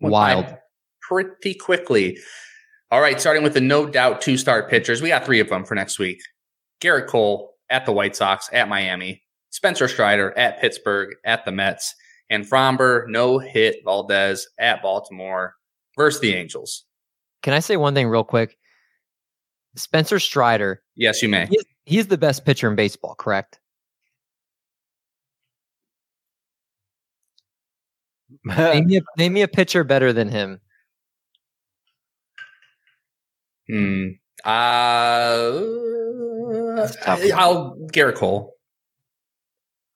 [0.00, 0.56] went by Wild.
[1.02, 2.18] Pretty quickly.
[2.90, 5.02] All right, starting with the no doubt two start pitchers.
[5.02, 6.20] We got three of them for next week.
[6.80, 9.22] Gerrit Cole at the White Sox, at Miami.
[9.50, 11.94] Spencer Strider at Pittsburgh, at the Mets.
[12.30, 15.54] And Framber no hit Valdez at Baltimore
[15.98, 16.84] versus the Angels.
[17.42, 18.56] Can I say one thing real quick?
[19.76, 20.82] Spencer Strider.
[20.96, 21.46] Yes, you may.
[21.46, 23.58] He's, he's the best pitcher in baseball, correct?
[28.44, 30.60] name, me a, name me a pitcher better than him.
[33.68, 34.08] Hmm.
[34.44, 35.52] Uh,
[37.06, 38.52] I'll Gerrit Cole.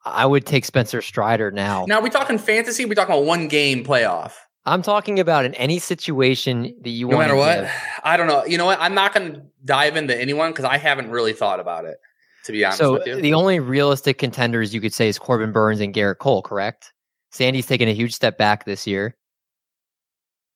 [0.05, 1.85] I would take Spencer Strider now.
[1.87, 2.87] Now, are we talking fantasy?
[2.87, 4.33] we talking about one game playoff?
[4.69, 7.29] I'm talking about in any situation that you no want.
[7.29, 7.73] No matter what,
[8.05, 8.45] I don't know.
[8.45, 8.79] You know what?
[8.81, 11.99] I'm not going to dive into anyone because I haven't really thought about it.
[12.45, 15.93] To be honest, so the only realistic contenders you could say is Corbin Burnes and
[15.93, 16.93] Gerrit Cole, correct?
[17.31, 19.17] Sandy's taken a huge step back this year.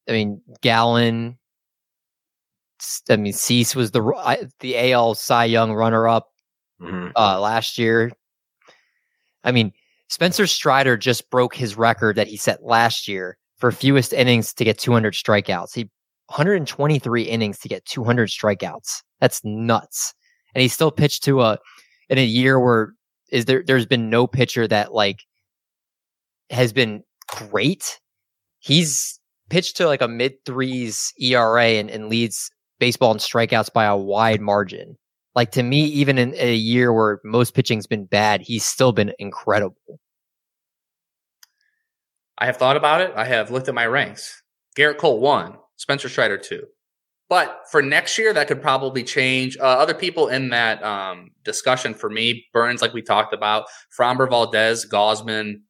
[0.09, 1.39] I mean, Gallen.
[3.11, 6.31] I mean, Cease was the the AL Cy Young runner up
[6.81, 7.09] mm-hmm.
[7.15, 8.11] uh, last year.
[9.45, 9.73] I mean,
[10.09, 14.65] Spencer Strider just broke his record that he set last year for fewest innings to
[14.65, 15.73] get 200 strikeouts.
[15.73, 15.85] He
[16.27, 19.03] 123 innings to get 200 strikeouts.
[19.21, 20.15] That's nuts.
[20.53, 21.61] And he still pitched to a
[22.09, 22.95] in a year where
[23.31, 25.21] is there there's been no pitcher that like
[26.51, 28.01] has been great.
[28.59, 33.85] He's pitched to like a mid threes ERA and, and leads baseball in strikeouts by
[33.85, 34.97] a wide margin.
[35.37, 39.13] Like to me, even in a year where most pitching's been bad, he's still been
[39.21, 40.01] incredible.
[42.43, 43.13] I have thought about it.
[43.15, 44.43] I have looked at my ranks.
[44.77, 46.67] Gerrit Cole one, Spencer Strider two.
[47.29, 49.57] But for next year, that could probably change.
[49.57, 54.29] Uh, other people in that um, discussion for me, Burnes, like we talked about, Framber
[54.29, 55.61] Valdez, Gausman.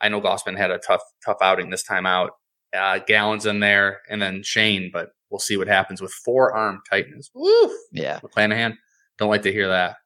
[0.00, 2.30] I know Gausman had a tough, tough outing this time out.
[2.72, 7.32] Uh, Gallen's in there, and then Shane, but we'll see what happens with forearm tightness.
[7.34, 7.76] Woo!
[7.90, 8.20] Yeah.
[8.20, 8.76] McClanahan,
[9.18, 9.96] don't like to hear that.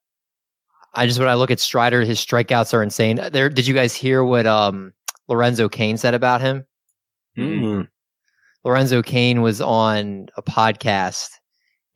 [0.94, 3.20] I just when I look at Strider, his strikeouts are insane.
[3.33, 4.94] There, did you guys hear what um,
[5.28, 6.64] Lorenzo Cain said about him?
[7.37, 7.82] Mm-hmm.
[8.64, 11.28] Lorenzo Cain was on a podcast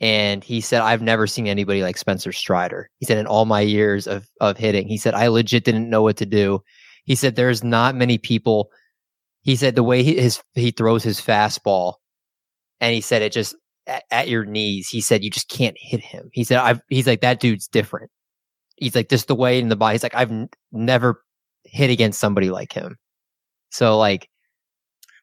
[0.00, 2.90] and he said, I've never seen anybody like Spencer Strider.
[2.98, 6.02] He said, in all my years of, of hitting, he said, I legit didn't know
[6.02, 6.62] what to do.
[7.08, 8.70] He said there's not many people.
[9.40, 11.94] He said the way he his he throws his fastball,
[12.80, 14.88] and he said it just at, at your knees.
[14.88, 16.28] He said you just can't hit him.
[16.34, 16.82] He said I've.
[16.90, 18.10] He's like that dude's different.
[18.76, 19.94] He's like just the way in the body.
[19.94, 21.24] He's like I've n- never
[21.64, 22.96] hit against somebody like him.
[23.70, 24.28] So like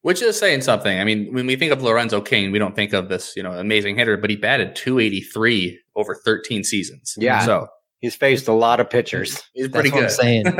[0.01, 0.99] which is saying something.
[0.99, 3.53] I mean, when we think of Lorenzo Cain, we don't think of this, you know,
[3.53, 7.15] amazing hitter, but he batted 283 over 13 seasons.
[7.17, 7.43] Yeah.
[7.43, 7.67] So
[8.05, 9.41] He's faced a lot of pitchers.
[9.55, 10.45] He's pretty That's good.
[10.45, 10.60] I'm saying.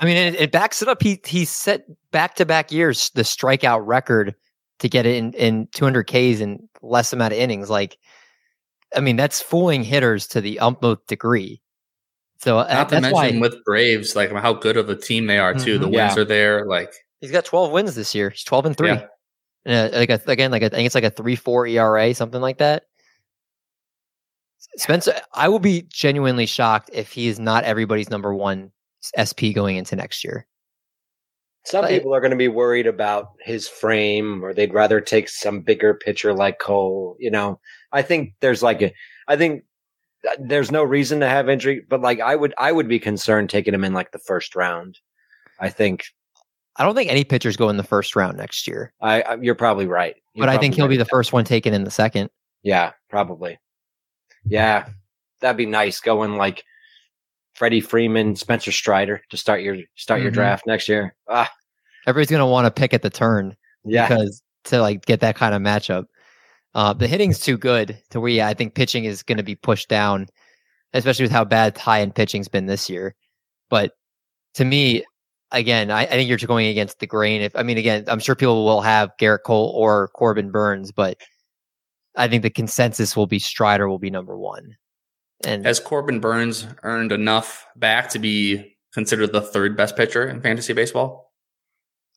[0.00, 1.00] I mean, it, it, backs it up.
[1.00, 4.34] He he set back to back years the strikeout record
[4.80, 7.70] to get it in in 200 Ks in less amount of innings.
[7.70, 7.96] Like,
[8.96, 11.62] I mean, that's fooling hitters to the utmost degree.
[12.38, 15.38] So uh, not to mention why, with Braves, like how good of a team they
[15.38, 15.74] are too.
[15.74, 16.22] Mm-hmm, the wins yeah.
[16.22, 16.66] are there.
[16.66, 18.30] Like he's got 12 wins this year.
[18.30, 18.88] He's 12 and three.
[18.88, 19.06] Yeah.
[19.64, 22.14] And, uh, like a, again, like a, I think it's like a three four ERA,
[22.14, 22.84] something like that.
[24.76, 28.72] Spencer, I will be genuinely shocked if he is not everybody's number one
[29.16, 30.46] SP going into next year.
[31.64, 35.28] Some but people are going to be worried about his frame, or they'd rather take
[35.28, 37.16] some bigger pitcher like Cole.
[37.18, 37.60] You know,
[37.92, 38.92] I think there's like a,
[39.28, 39.64] I think
[40.38, 43.74] there's no reason to have injury, but like I would, I would be concerned taking
[43.74, 44.98] him in like the first round.
[45.58, 46.04] I think.
[46.76, 48.92] I don't think any pitchers go in the first round next year.
[49.00, 50.14] I, I you're probably right.
[50.34, 50.90] You're but probably I think he'll right.
[50.90, 52.30] be the first one taken in the second.
[52.62, 53.58] Yeah, probably.
[54.44, 54.88] Yeah,
[55.40, 56.64] that'd be nice going like
[57.54, 60.24] Freddie Freeman, Spencer Strider to start your start mm-hmm.
[60.24, 61.14] your draft next year.
[61.28, 61.50] Ah.
[62.06, 63.56] Everybody's gonna want to pick at the turn.
[63.84, 64.08] Yeah.
[64.08, 66.06] Because to like get that kind of matchup.
[66.74, 69.88] Uh, the hitting's too good to where yeah, I think pitching is gonna be pushed
[69.88, 70.28] down,
[70.94, 73.14] especially with how bad high end pitching's been this year.
[73.68, 73.92] But
[74.54, 75.04] to me,
[75.52, 77.42] again, I, I think you're going against the grain.
[77.42, 81.18] If I mean again, I'm sure people will have Gerrit Cole or Corbin Burnes, but
[82.16, 84.76] I think the consensus will be Strider will be number one.
[85.44, 90.40] And has Corbin Burnes earned enough back to be considered the third best pitcher in
[90.40, 91.32] fantasy baseball?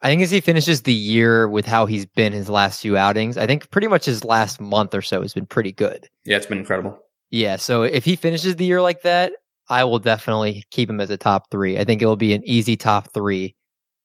[0.01, 3.37] I think as he finishes the year with how he's been his last few outings,
[3.37, 6.09] I think pretty much his last month or so has been pretty good.
[6.25, 6.99] Yeah, it's been incredible.
[7.29, 9.31] Yeah, so if he finishes the year like that,
[9.69, 11.77] I will definitely keep him as a top three.
[11.77, 13.55] I think it'll be an easy top three,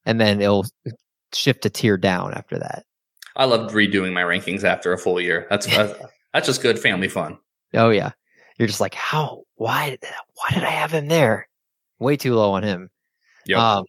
[0.05, 0.67] and then it'll
[1.33, 2.85] shift a tier down after that.
[3.37, 5.47] I love redoing my rankings after a full year.
[5.51, 5.67] That's
[6.33, 7.39] that's just good family fun.
[7.75, 8.13] Oh yeah,
[8.59, 9.43] you're just like, how?
[9.57, 9.99] Why?
[10.35, 11.49] Why did I have him there?
[11.99, 12.91] Way too low on him.
[13.47, 13.77] Yeah.
[13.77, 13.85] Um,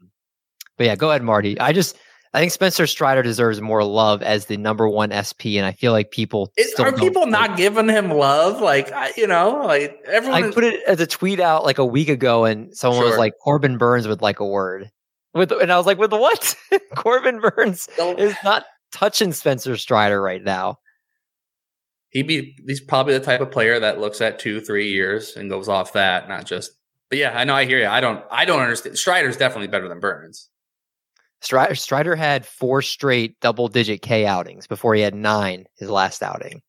[0.78, 1.60] but yeah, go ahead, Marty.
[1.60, 1.98] I just
[2.34, 5.92] I think Spencer Strider deserves more love as the number one SP, and I feel
[5.92, 8.62] like people are people not giving him love?
[8.62, 10.44] Like I, you know, like everyone.
[10.44, 13.10] I is, put it as a tweet out like a week ago, and someone sure.
[13.10, 14.92] was like, "Corbin Burnes would like a word."
[15.34, 16.56] With and I was like, "With what?"
[16.96, 20.78] Corbin Burnes is not touching Spencer Strider right now.
[22.10, 25.50] He be he's probably the type of player that looks at two, three years and
[25.50, 26.72] goes off that, not just.
[27.10, 27.88] But yeah, I know I hear you.
[27.88, 29.00] I don't I don't understand.
[29.00, 30.48] Strider's definitely better than Burnes.
[31.42, 36.22] Strider, Strider had four straight double digit K outings before he had nine his last
[36.22, 36.62] outing.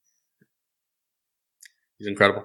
[1.98, 2.44] He's incredible.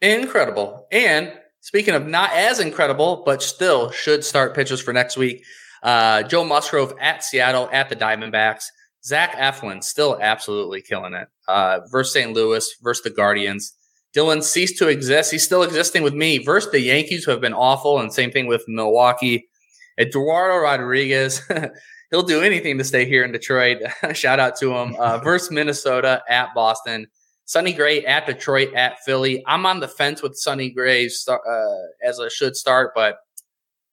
[0.00, 0.86] Incredible.
[0.90, 5.44] And speaking of not as incredible, but still should start pitchers for next week,
[5.82, 8.64] uh, Joe Musgrove at Seattle at the Diamondbacks.
[9.04, 11.28] Zach Eflin still absolutely killing it.
[11.48, 12.32] Uh, versus St.
[12.32, 13.74] Louis, versus the Guardians.
[14.14, 15.30] Dylan ceased to exist.
[15.30, 18.46] He's still existing with me versus the Yankees, who have been awful, and same thing
[18.46, 19.48] with Milwaukee.
[19.98, 21.42] Eduardo Rodriguez,
[22.10, 23.78] he'll do anything to stay here in Detroit.
[24.12, 24.96] Shout out to him.
[24.98, 27.06] Uh, versus Minnesota at Boston.
[27.44, 29.42] Sonny Gray at Detroit at Philly.
[29.46, 33.18] I'm on the fence with Sonny Gray start, uh, as a should start, but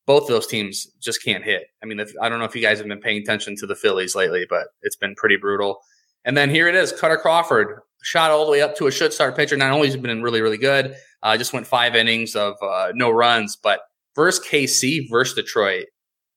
[0.06, 1.64] both of those teams just can't hit.
[1.82, 3.76] I mean, if, I don't know if you guys have been paying attention to the
[3.76, 5.82] Phillies lately, but it's been pretty brutal.
[6.24, 9.12] And then here it is, Kutter Crawford shot all the way up to a should
[9.12, 9.58] start pitcher.
[9.58, 13.10] Not only has been really, really good, uh, just went five innings of uh, no
[13.10, 13.82] runs, but
[14.18, 15.86] versus KC versus Detroit,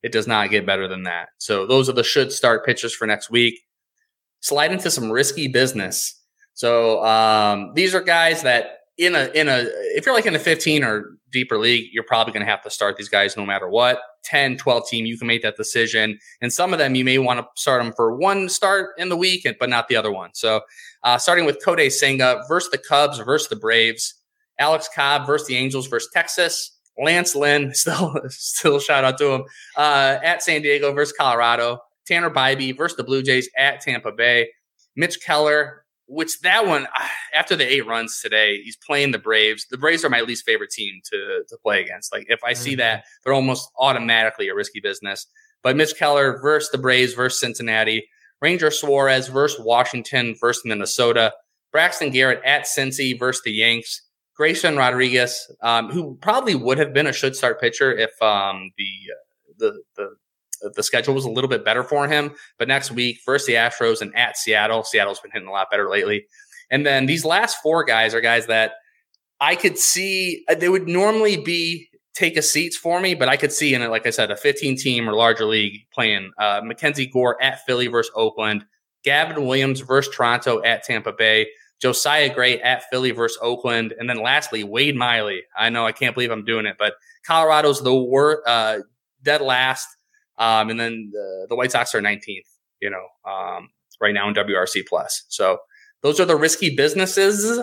[0.04, 1.30] it does not get better than that.
[1.38, 3.60] So those are the should start pitchers for next week.
[4.38, 6.14] Slide into some risky business.
[6.54, 9.64] So um, these are guys that in a in a
[9.96, 12.70] if you're like in a 15 or deeper league, you're probably going to have to
[12.70, 13.98] start these guys no matter what.
[14.24, 16.18] 10, 12 team, you can make that decision.
[16.42, 19.16] And some of them you may want to start them for one start in the
[19.16, 20.30] week, but not the other one.
[20.34, 20.60] So
[21.02, 24.14] uh, starting with Kodai Senga versus the Cubs versus the Braves,
[24.58, 29.44] Alex Cobb versus the Angels versus Texas, Lance Lynn, still still shout out to him,
[29.76, 34.48] uh, at San Diego versus Colorado, Tanner Bibee versus the Blue Jays at Tampa Bay,
[34.96, 36.88] Mitch Keller which that one
[37.32, 39.66] after the eight runs today, he's playing the Braves.
[39.70, 42.12] The Braves are my least favorite team to to play against.
[42.12, 43.06] Like if I see that, mm-hmm.
[43.24, 45.26] they're almost automatically a risky business.
[45.62, 48.08] But Mitch Keller versus the Braves versus Cincinnati,
[48.42, 51.32] Ranger Suarez versus Washington versus Minnesota,
[51.70, 54.02] Braxton Garrett at Cincy versus the Yanks,
[54.40, 58.90] Grayson Rodriguez, um, who probably would have been a should start pitcher if um, the
[59.58, 62.32] the the the schedule was a little bit better for him.
[62.58, 64.82] But next week, first the Astros and at Seattle.
[64.82, 66.24] Seattle's been hitting a lot better lately.
[66.70, 68.72] And then these last four guys are guys that
[69.40, 73.36] I could see uh, they would normally be take a seats for me, but I
[73.36, 76.62] could see in it, like I said, a 15 team or larger league playing uh,
[76.64, 78.64] Mackenzie Gore at Philly versus Oakland,
[79.04, 81.46] Gavin Williams versus Toronto at Tampa Bay,
[81.80, 85.42] Josiah Gray at Philly versus Oakland, and then lastly Wade Miley.
[85.56, 86.94] I know I can't believe I'm doing it, but
[87.26, 88.78] Colorado's the worst, uh,
[89.22, 89.86] dead last
[90.40, 92.48] um, and then the, the White Sox are 19th,
[92.80, 93.68] you know, um,
[94.00, 95.24] right now in WRC plus.
[95.28, 95.58] So
[96.02, 97.60] those are the risky businesses.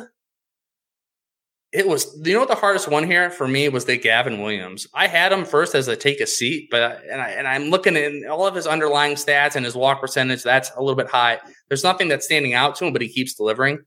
[1.74, 4.88] It was, you know what the hardest one here for me was the Gavin Williams.
[4.94, 7.98] I had him first as a take a seat, but and I and I'm looking
[7.98, 10.44] at all of his underlying stats and his walk percentage.
[10.44, 11.40] That's a little bit high.
[11.68, 13.80] There's nothing that's standing out to him, but he keeps delivering.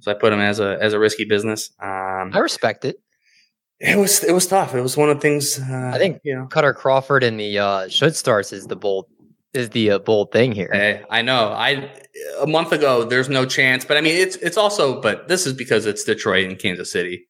[0.00, 1.70] So I put them as a as a risky business.
[1.80, 2.96] Um, I respect it.
[3.80, 4.74] It was it was tough.
[4.74, 5.58] It was one of the things.
[5.58, 9.06] Uh, I think you know Kutter Crawford and the uh, should starts is the bold
[9.52, 10.70] is the uh, bold thing here.
[10.72, 11.48] Hey, I know.
[11.48, 11.90] I
[12.40, 15.52] a month ago there's no chance, but I mean it's it's also but this is
[15.52, 17.26] because it's Detroit and Kansas City.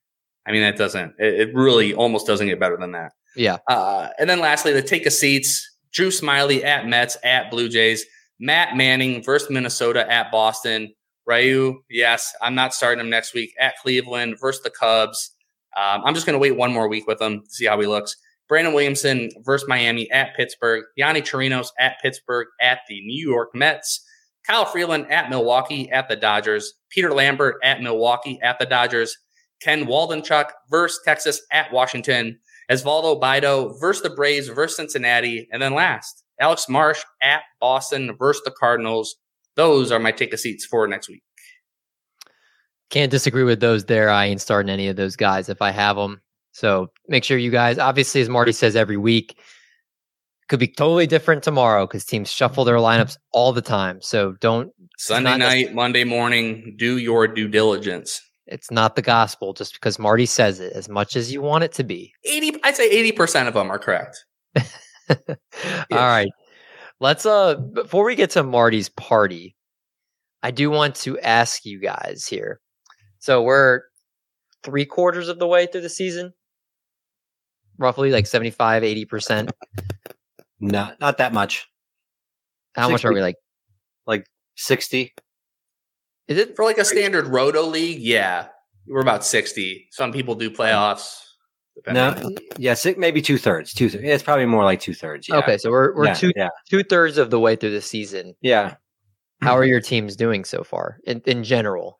[0.46, 3.12] I mean that doesn't it, it really almost doesn't get better than that.
[3.36, 3.58] Yeah.
[3.68, 5.70] Uh, and then lastly, the take a seats.
[5.92, 8.04] Drew Smyly at Mets at Blue Jays.
[8.40, 10.92] Matt Manning versus Minnesota at Boston.
[11.26, 15.30] Ryu, yes, I'm not starting him next week at Cleveland versus the Cubs.
[15.76, 18.16] Um, I'm just going to wait one more week with him see how he looks.
[18.48, 20.84] Brandon Williamson versus Miami at Pittsburgh.
[20.98, 24.04] Yonny Chirinos at Pittsburgh at the New York Mets.
[24.46, 26.74] Kyle Freeland at Milwaukee at the Dodgers.
[26.90, 29.16] Peter Lambert at Milwaukee at the Dodgers.
[29.62, 32.38] Ken Waldichuk versus Texas at Washington.
[32.70, 35.48] Osvaldo Bido versus the Braves versus Cincinnati.
[35.50, 39.16] And then last, Alex Marsh at Boston versus the Cardinals.
[39.56, 41.22] Those are my take a seats for next week.
[42.90, 44.10] Can't disagree with those there.
[44.10, 46.20] I ain't starting any of those guys if I have them.
[46.52, 49.36] So make sure you guys, obviously, as Marty says every week,
[50.48, 54.00] could be totally different tomorrow because teams shuffle their lineups all the time.
[54.02, 58.20] So don't Sunday night, Monday morning, do your due diligence.
[58.46, 61.72] It's not the gospel just because Marty says it as much as you want it
[61.72, 62.12] to be.
[62.24, 64.24] 80 I'd say 80% of them are correct.
[64.58, 65.36] All
[65.90, 66.28] right.
[67.04, 69.54] Let's uh before we get to Marty's party,
[70.42, 72.62] I do want to ask you guys here.
[73.18, 73.82] So we're
[74.62, 76.32] three quarters of the way through the season,
[77.76, 79.50] roughly like 75, 80%.
[80.60, 81.68] No, not that much.
[82.74, 83.36] How much are we like?
[84.06, 84.24] like
[84.56, 85.12] sixty.
[86.26, 88.46] Is it For like a standard roto league, yeah,
[88.86, 89.88] we're about sixty.
[89.90, 91.23] Some people do playoffs.
[91.76, 93.72] Depending No, on- yeah, si- maybe two thirds.
[93.72, 93.88] Two.
[93.88, 94.04] thirds.
[94.04, 95.28] It's probably more like two thirds.
[95.28, 95.36] Yeah.
[95.38, 95.58] okay?
[95.58, 96.48] So we're we're yeah, two Yeah.
[96.70, 98.34] two thirds of the way through the season.
[98.40, 98.76] Yeah.
[99.42, 101.98] How are your teams doing so far in, in general?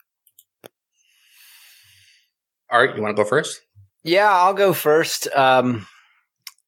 [2.70, 3.60] Art, you want to go first?
[4.02, 5.28] Yeah, I'll go first.
[5.34, 5.86] Um,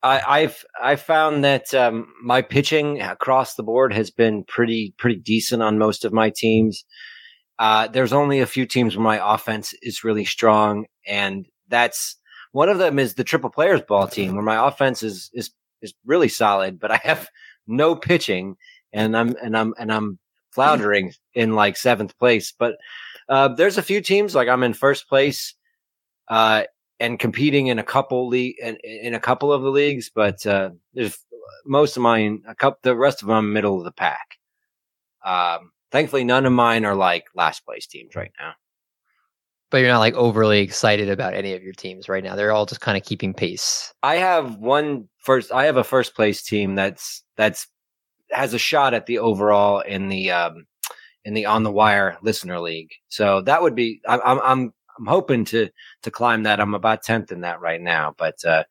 [0.02, 5.16] I, I've I found that um, my pitching across the board has been pretty pretty
[5.16, 6.84] decent on most of my teams.
[7.58, 12.16] Uh, there's only a few teams where my offense is really strong, and that's
[12.56, 15.50] one of them is the triple players ball team where my offense is is
[15.82, 17.28] is really solid, but I have
[17.66, 18.56] no pitching,
[18.94, 20.18] and I'm and I'm and I'm
[20.52, 22.54] floundering in like seventh place.
[22.58, 22.78] But
[23.28, 25.54] uh, there's a few teams like I'm in first place.
[26.28, 26.64] Uh,
[26.98, 30.70] and competing in a couple league in, in a couple of the leagues, but uh,
[30.94, 31.18] there's
[31.66, 32.42] most of mine.
[32.48, 34.38] A couple, the rest of them middle of the pack.
[35.22, 38.54] Um, thankfully, none of mine are like last place teams right now.
[39.70, 42.36] But you're not like overly excited about any of your teams right now.
[42.36, 43.92] They're all just kind of keeping pace.
[44.02, 45.52] I have one first.
[45.52, 47.66] I have a first place team that's that's
[48.30, 50.66] has a shot at the overall in the um
[51.24, 52.92] in the on the wire listener league.
[53.08, 54.00] So that would be.
[54.08, 55.68] I'm I'm I'm, I'm hoping to
[56.02, 56.60] to climb that.
[56.60, 58.64] I'm about tenth in that right now, but uh,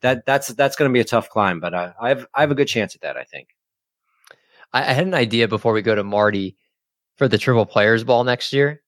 [0.00, 1.58] that that's that's going to be a tough climb.
[1.58, 3.16] But uh, I have I have a good chance at that.
[3.16, 3.48] I think.
[4.72, 6.56] I, I had an idea before we go to Marty
[7.16, 8.82] for the triple players ball next year.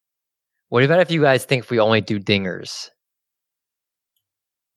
[0.68, 2.88] What about if you guys think if we only do dingers,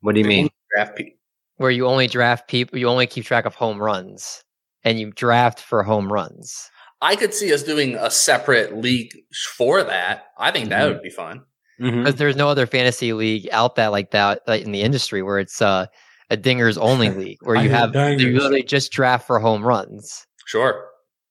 [0.02, 0.50] What do you mean?
[0.76, 1.12] Draft pe-
[1.58, 4.44] where you only draft people, you only keep track of home runs,
[4.84, 6.70] and you draft for home runs?
[7.02, 9.12] I could see us doing a separate league
[9.56, 10.26] for that.
[10.38, 10.94] I think that Mhm.
[10.94, 11.44] would be fun.
[11.80, 15.39] Because there's no other fantasy league out that like that like, in the industry where
[15.39, 15.88] it's uh,
[16.30, 18.34] a dingers only league where you have you dingers.
[18.36, 20.26] literally just draft for home runs.
[20.46, 20.88] Sure.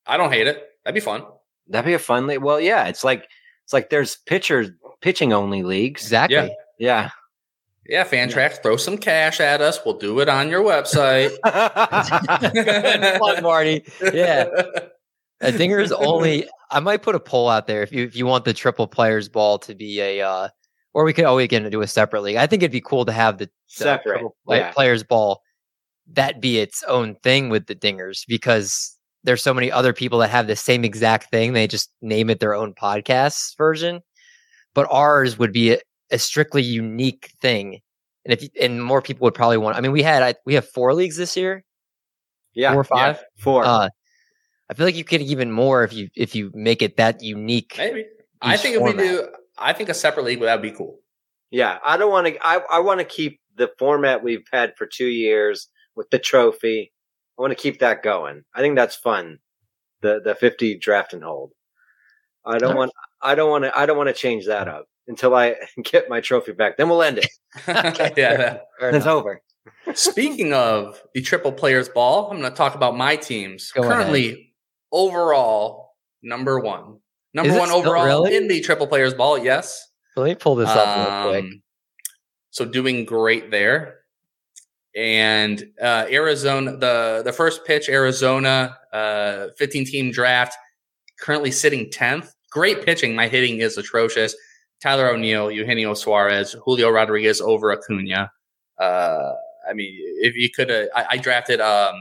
[0.07, 0.65] I don't hate it.
[0.85, 1.25] That'd be fun.
[1.69, 2.43] That'd be a fun league.
[2.43, 3.29] Well, yeah, it's like
[3.71, 4.69] it's like there's pitchers
[5.01, 6.03] pitching only leagues.
[6.03, 6.37] Exactly.
[6.37, 6.49] Yeah.
[6.81, 7.11] Yeah.
[7.87, 9.79] Yeah, Fantrax, throw some cash at us.
[9.85, 11.31] We'll do it on your website.
[13.21, 13.85] Fun, Marty.
[14.13, 14.47] Yeah.
[15.41, 16.49] A dingers only.
[16.73, 19.29] I might put a poll out there if you if you want the triple players
[19.29, 20.49] ball to be a, uh,
[20.93, 22.37] or we could always get into a separate league.
[22.37, 24.73] I think it'd be cool to have the, the Separate, triple play- yeah.
[24.73, 25.43] players ball
[26.13, 30.31] that be its own thing with the dingers because there's so many other people that
[30.31, 31.53] have the same exact thing.
[31.53, 34.01] They just name it their own podcast version,
[34.75, 35.79] but ours would be a,
[36.11, 37.81] a strictly unique thing.
[38.25, 39.77] And if and more people would probably want.
[39.77, 41.65] I mean, we had I, we have four leagues this year,
[42.55, 42.73] Yeah.
[42.73, 43.25] four or yeah, five.
[43.39, 43.65] Four.
[43.65, 43.89] Uh,
[44.71, 47.75] I feel like you could even more if you if you make it that unique.
[47.79, 48.05] Maybe.
[48.43, 50.99] I each think if we do, I think a separate league that would be cool.
[51.51, 51.79] yeah.
[51.85, 52.39] I don't want to.
[52.47, 56.93] I I want to keep the format we've had for two years with the trophy.
[57.41, 58.45] I want to keep that going.
[58.55, 59.39] I think that's fun.
[60.03, 61.53] The the fifty draft and hold.
[62.45, 62.93] I don't want.
[63.23, 63.79] I don't want to.
[63.79, 66.77] I don't want to change that up until I get my trophy back.
[66.77, 67.31] Then we'll end it.
[67.67, 68.59] Okay, yeah.
[68.83, 69.41] It's over.
[69.95, 73.73] Speaking of the triple players ball, I'm going to talk about my teams.
[73.73, 73.95] Go ahead.
[73.95, 74.53] Currently,
[74.93, 76.99] overall, number one.
[77.33, 78.37] Number Is one overall really?
[78.37, 79.89] in the triple players ball, yes.
[80.17, 81.45] Let me pull this up real quick.
[81.45, 81.63] Um,
[82.51, 84.00] So doing great there.
[84.97, 90.57] And uh, Arizona, the the first pitch, Arizona, uh, 15 team draft,
[91.21, 92.33] currently sitting 10th.
[92.51, 93.15] Great pitching.
[93.15, 94.35] My hitting is atrocious.
[94.83, 98.33] Tyler O'Neill, Eugenio Suarez, Julio Rodriguez over Acuna.
[98.79, 99.33] Uh,
[99.69, 101.95] I mean, if you could, I, I drafted um,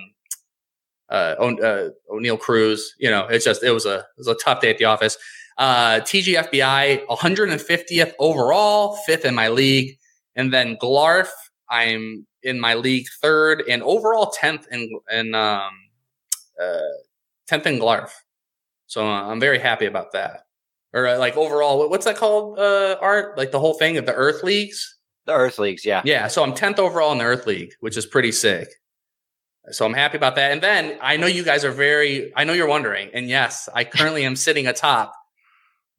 [1.10, 2.96] uh, o- uh, Oneil Cruz.
[2.98, 5.18] You know, it's just it was a it was a tough day at the office.
[5.58, 9.98] Uh, TGFBI 150th overall, fifth in my league,
[10.36, 11.28] and then Glarf.
[11.70, 15.72] I'm in my league third and overall 10th in in um,
[16.62, 16.80] uh,
[17.50, 18.12] 10th in Glarf.
[18.88, 20.46] So uh, I'm very happy about that.
[20.94, 22.58] Or uh, like overall, what's that called?
[22.58, 24.98] Uh, art like the whole thing of the Earth leagues.
[25.26, 25.86] The Earth leagues.
[25.86, 26.02] Yeah.
[26.04, 28.70] Yeah, so I'm 10th overall in the Earth League, which is pretty sick.
[29.72, 30.52] So I'm happy about that.
[30.52, 33.12] And then I know you guys are very, I know you're wondering.
[33.14, 35.14] And yes, I currently am sitting atop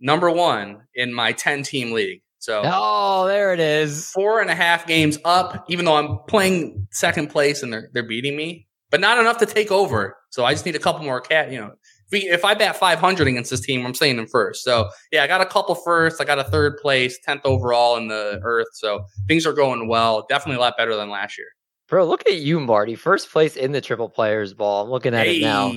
[0.01, 2.23] number one in my 10 team league.
[2.41, 4.11] So Oh, there it is.
[4.11, 8.03] four and a half games up, even though I'm playing second place and they're, they're
[8.03, 10.17] beating me, but not enough to take over.
[10.31, 11.73] So I just need a couple more cat, you know.
[12.07, 14.65] If, we, if I bat 500 against this team, I'm staying in first.
[14.65, 16.21] So yeah, I got a couple first.
[16.21, 18.67] I got a third place, 10th overall in the earth.
[18.73, 20.27] So things are going well.
[20.29, 21.47] Definitely a lot better than last year.
[21.89, 22.95] Bro, look at you, Marty.
[22.95, 24.85] First place in the triple players ball.
[24.85, 25.73] I'm looking at it now.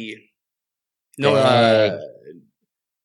[1.18, 2.00] No, uh,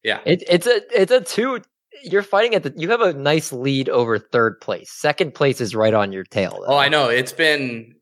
[0.02, 0.20] yeah.
[0.24, 1.60] It, it's a it's a two.
[2.02, 2.72] You're fighting at the.
[2.76, 4.90] You have a nice lead over third place.
[4.90, 6.64] Second place is right on your tail.
[6.66, 7.08] Oh, I know.
[7.08, 7.94] It's been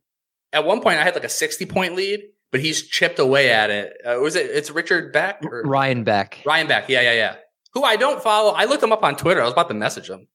[0.53, 2.21] at one point I had like a 60 point lead,
[2.51, 3.95] but he's chipped away at it.
[4.05, 4.51] Uh, was it?
[4.51, 6.43] It's Richard Beck or Ryan Beck.
[6.45, 6.89] Ryan Beck.
[6.89, 7.37] Yeah, yeah, yeah.
[7.75, 8.53] Who I don't follow.
[8.53, 9.41] I looked him up on Twitter.
[9.41, 10.29] I was about to message him.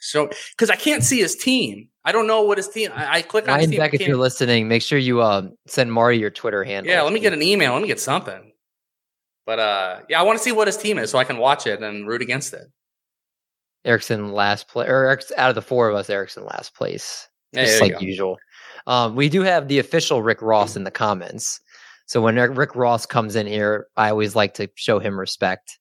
[0.00, 1.88] So because I can't see his team.
[2.04, 2.90] I don't know what his team.
[2.94, 3.78] I, I click on Ryan his team.
[3.78, 6.92] Beck, if you're listening, make sure you uh, send Marty your Twitter handle.
[6.92, 7.72] yeah, let me get an email.
[7.72, 8.52] Let me get something.
[9.46, 11.66] But uh, yeah, I want to see what his team is so I can watch
[11.66, 12.66] it and root against it.
[13.84, 17.28] Erickson last place, or Erickson, out of the four of us, Erickson last place.
[17.52, 18.00] Yeah, just like go.
[18.00, 18.38] usual.
[18.86, 21.60] Um, we do have the official Rick Ross in the comments.
[22.06, 25.78] So when Rick Ross comes in here, I always like to show him respect.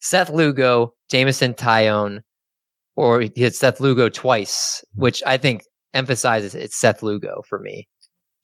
[0.00, 2.22] Seth Lugo, Jameson Taillon,
[2.96, 5.62] or he hit Seth Lugo twice, which I think
[5.94, 7.88] emphasizes it's Seth Lugo for me.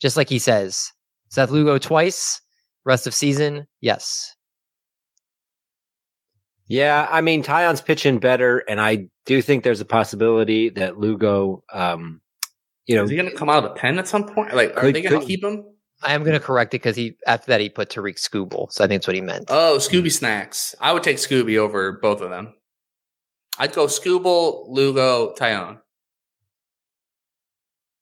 [0.00, 0.92] Just like he says,
[1.30, 2.40] Seth Lugo twice,
[2.84, 4.35] rest of season, yes.
[6.68, 11.62] Yeah, I mean Taillon's pitching better, and I do think there's a possibility that Lugo,
[11.72, 12.20] um,
[12.86, 14.54] you know, Is he going to come out of the pen at some point?
[14.54, 15.64] Like, are Could- they going to keep him?
[16.02, 18.84] I am going to correct it because he after that he put Tarik Skubal, so
[18.84, 19.46] I think that's what he meant.
[19.48, 20.74] Oh, Scooby Snacks.
[20.78, 22.52] I would take Scooby over both of them.
[23.58, 25.78] I'd go Skubal, Lugo, Taillon.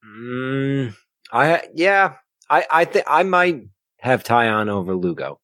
[0.05, 0.95] mm,
[1.33, 2.15] I yeah,
[2.51, 3.63] I I think I might
[4.01, 5.39] have Taillon over Lugo.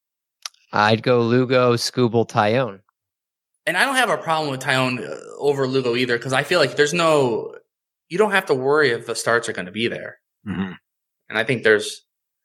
[0.73, 2.81] I'd go Lugo, Skubal, Taillon.
[3.67, 6.59] And I don't have a problem with Taillon uh, over Lugo either because I feel
[6.61, 7.55] like there's no,
[8.09, 10.19] you don't have to worry if the starts are going to be there.
[10.49, 10.77] Mhm.
[11.29, 12.03] And I think there's,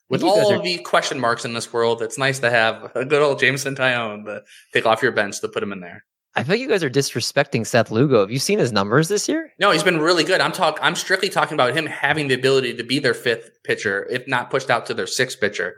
[0.09, 3.05] with all are- of the question marks in this world, it's nice to have a
[3.05, 4.43] good old Jameson Taillon to
[4.74, 6.03] take off your bench to put him in there.
[6.38, 8.20] I feel like you guys are disrespecting Seth Lugo.
[8.20, 9.53] Have you seen his numbers this year?
[9.57, 10.41] No, he's been really good.
[10.41, 10.78] I'm talk.
[10.82, 14.51] I'm strictly talking about him having the ability to be their fifth pitcher, if not
[14.51, 15.78] pushed out to their sixth pitcher.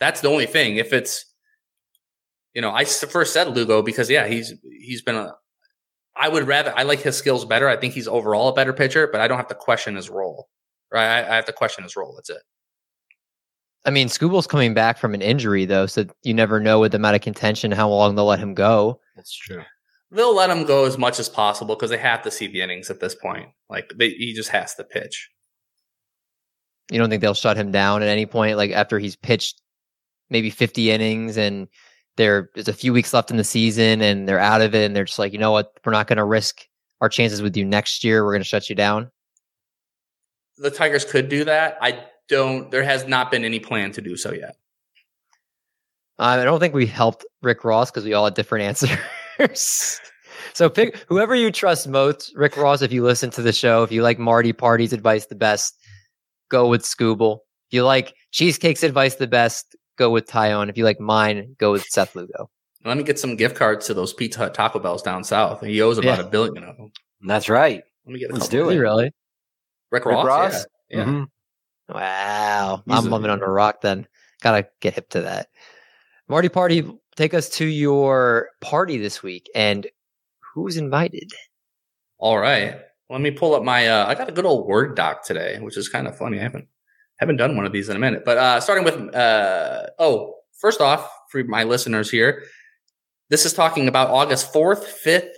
[0.00, 0.76] That's the only thing.
[0.76, 1.24] If it's,
[2.54, 5.34] you know, I first said Lugo because yeah, he's he's been a.
[6.14, 6.72] I would rather.
[6.76, 7.68] I like his skills better.
[7.68, 10.48] I think he's overall a better pitcher, but I don't have to question his role.
[10.92, 12.14] Right, I, I have to question his role.
[12.14, 12.42] That's it.
[13.84, 17.04] I mean, Skubal's coming back from an injury though, so you never know with them
[17.04, 19.00] out of contention how long they'll let him go.
[19.16, 19.62] That's true.
[20.10, 22.90] They'll let him go as much as possible because they have to see the innings
[22.90, 23.48] at this point.
[23.70, 25.30] Like they, he just has to pitch.
[26.90, 29.62] You don't think they'll shut him down at any point, like after he's pitched
[30.28, 31.66] maybe 50 innings and
[32.16, 34.94] there there's a few weeks left in the season and they're out of it and
[34.94, 36.66] they're just like, you know what, we're not going to risk
[37.00, 38.24] our chances with you next year.
[38.24, 39.10] We're going to shut you down.
[40.58, 41.78] The Tigers could do that.
[41.80, 42.70] I don't.
[42.70, 44.56] There has not been any plan to do so yet.
[46.18, 48.64] Uh, I don't think we helped Rick Ross because we all had different
[49.40, 50.00] answers.
[50.52, 52.82] so pick whoever you trust most, Rick Ross.
[52.82, 55.74] If you listen to the show, if you like Marty Party's advice the best,
[56.50, 57.38] go with Skubal.
[57.68, 60.68] If you like Cheesecake's advice the best, go with Taillon.
[60.68, 62.50] If you like mine, go with Seth Lugo.
[62.84, 65.60] Let me get some gift cards to those Pizza Hut Taco Bells down south.
[65.64, 66.24] He owes about Yeah.
[66.26, 66.90] a billion of them.
[67.20, 67.82] That's right.
[68.04, 68.64] Let me get a Let's couple.
[68.64, 68.78] do it.
[68.78, 69.12] really?
[69.92, 70.26] Rick Rick Ross.
[70.26, 70.66] Ross?
[70.90, 70.98] Yeah.
[70.98, 71.04] yeah.
[71.04, 71.26] Mhm.
[71.88, 72.82] Wow.
[72.86, 74.06] He's I'm a- living under a rock then.
[74.40, 75.48] Gotta get hip to that.
[76.28, 76.84] Marty Party,
[77.16, 79.86] take us to your party this week and
[80.54, 81.30] who's invited?
[82.18, 82.80] All right.
[83.10, 83.86] Let me pull up my.
[83.88, 86.38] Uh, I got a good old Word doc today, which is kind of funny.
[86.38, 86.66] I haven't
[87.22, 88.24] haven't done one of these in a minute.
[88.24, 89.14] But uh, starting with.
[89.14, 92.42] Uh, oh, first off, for my listeners here,
[93.30, 95.30] this is talking about August fourth, fifth,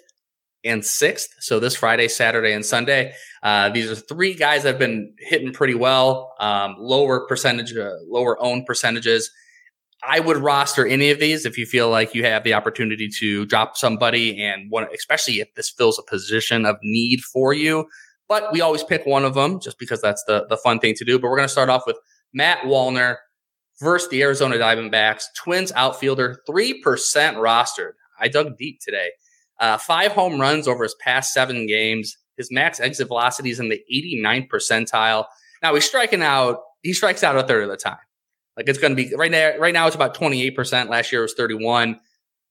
[0.65, 1.29] and sixth.
[1.41, 3.13] So this Friday, Saturday, and Sunday.
[3.43, 6.33] Uh, these are three guys that have been hitting pretty well.
[6.41, 9.31] Um, lower percentage, uh, lower own percentages.
[10.07, 13.47] I would roster any of these if you feel like you have the opportunity to
[13.47, 17.87] drop somebody and one, especially if this fills a position of need for you.
[18.35, 21.05] But we always pick one of them just because that's the, the fun thing to
[21.05, 21.21] do.
[21.21, 21.97] But we're going to start off with
[22.33, 23.19] Matt Wallner
[23.81, 27.93] versus the Arizona Diamondbacks, Twins outfielder, 3% rostered.
[28.19, 29.11] I dug deep today.
[29.61, 32.17] Uh, five home runs over his past seven games.
[32.37, 35.27] His max exit velocity is in the 89th percentile.
[35.63, 36.59] Now he's striking out.
[36.83, 37.99] He strikes out a third of the time.
[38.57, 39.57] Like it's going to be right now.
[39.59, 40.91] Right now it's about 28 percent.
[40.91, 42.01] Last year it was 31.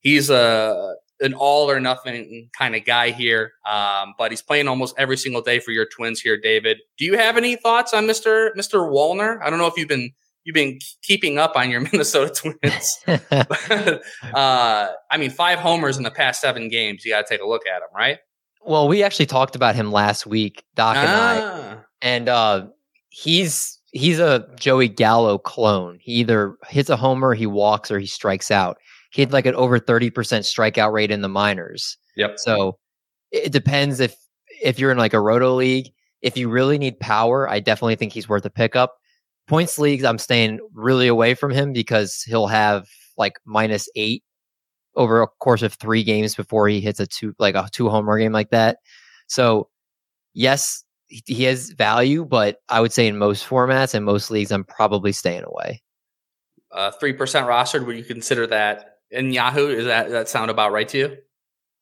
[0.00, 4.94] He's a an all or nothing kind of guy here, um, but he's playing almost
[4.98, 6.78] every single day for your Twins here, David.
[6.98, 9.40] Do you have any thoughts on Mister Mister Wallner?
[9.42, 10.10] I don't know if you've been
[10.44, 12.98] you've been keeping up on your Minnesota Twins.
[14.34, 17.04] uh, I mean, five homers in the past seven games.
[17.04, 18.18] You got to take a look at him, right?
[18.64, 21.40] well, we actually talked about him last week, Doc and I.
[21.42, 22.66] Ah, and uh,
[23.10, 25.98] he's he's a Joey Gallo clone.
[26.00, 28.78] He either hits a homer, he walks, or he strikes out.
[29.14, 31.96] He had like an over thirty percent strikeout rate in the minors.
[32.16, 32.38] Yep.
[32.38, 32.78] So
[33.30, 34.14] it depends if
[34.62, 35.88] if you're in like a roto league.
[36.20, 38.94] If you really need power, I definitely think he's worth a pickup.
[39.46, 42.88] Points leagues, I'm staying really away from him because he'll have
[43.18, 44.22] like minus eight
[44.96, 48.18] over a course of three games before he hits a two like a two homer
[48.18, 48.78] game like that.
[49.26, 49.68] So
[50.32, 54.50] yes, he he has value, but I would say in most formats and most leagues,
[54.50, 55.82] I'm probably staying away.
[56.72, 57.86] uh, three percent rostered.
[57.86, 59.68] Would you consider that in Yahoo?
[59.68, 61.16] Is that that sound about right to you?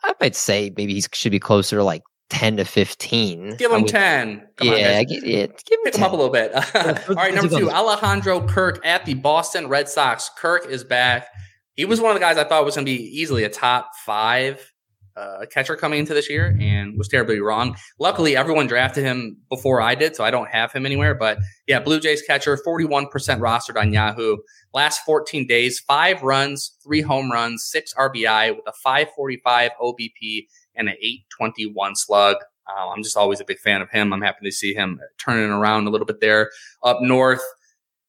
[0.04, 3.56] I might say maybe he should be closer to like ten to fifteen.
[3.56, 4.46] Give him would- ten.
[4.56, 5.20] Come yeah, guys.
[5.20, 6.52] gi- yeah, give him Pick him up a little bit.
[7.08, 10.30] All right, number two, Alejandro Kirk at the Boston Red Sox.
[10.36, 11.28] Kirk is back.
[11.74, 12.04] He was mm.
[12.04, 14.71] one of the guys I thought was going to be easily a top five
[15.16, 17.76] uh, catcher coming into this year, and was terribly wrong.
[17.98, 21.14] Luckily, everyone drafted him before I did, so I don't have him anywhere.
[21.14, 24.38] But yeah, Blue Jays catcher, forty-one percent rostered on Yahoo.
[24.72, 30.46] Last fourteen days, five runs, three home runs, six RBI with a five forty-five OBP
[30.74, 32.36] and an eight twenty-one slug.
[32.68, 34.12] Uh, I'm just always a big fan of him.
[34.12, 36.50] I'm happy to see him turning around a little bit there
[36.82, 37.42] up north.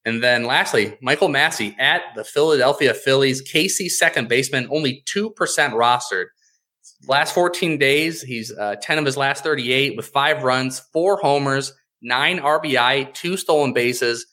[0.06, 6.26] And then lastly, Michael Massey at the Philadelphia Phillies, KC second baseman, only 2% rostered.
[7.08, 11.74] Last 14 days, he's uh, 10 of his last 38 with five runs, four homers,
[12.02, 14.26] nine RBI, two stolen bases.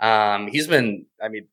[0.00, 1.46] Um, he's been, I mean,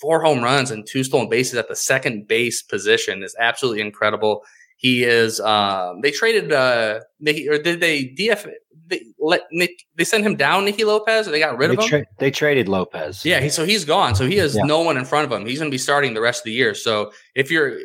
[0.00, 4.44] four home runs and two stolen bases at the second base position is absolutely incredible.
[4.76, 5.40] He is.
[5.40, 6.52] Um, they traded.
[6.52, 8.48] Uh, they or did they DF?
[8.86, 9.72] They let Nick.
[9.96, 11.88] They sent him down, Nicky Lopez, or they got rid They, of him.
[11.88, 13.24] tra- they traded Lopez.
[13.24, 14.14] Yeah, he, so he's gone.
[14.14, 14.62] So he has Yeah.
[14.62, 15.46] no one in front of him.
[15.48, 16.74] He's going to be starting the rest of the year.
[16.74, 17.76] So if you're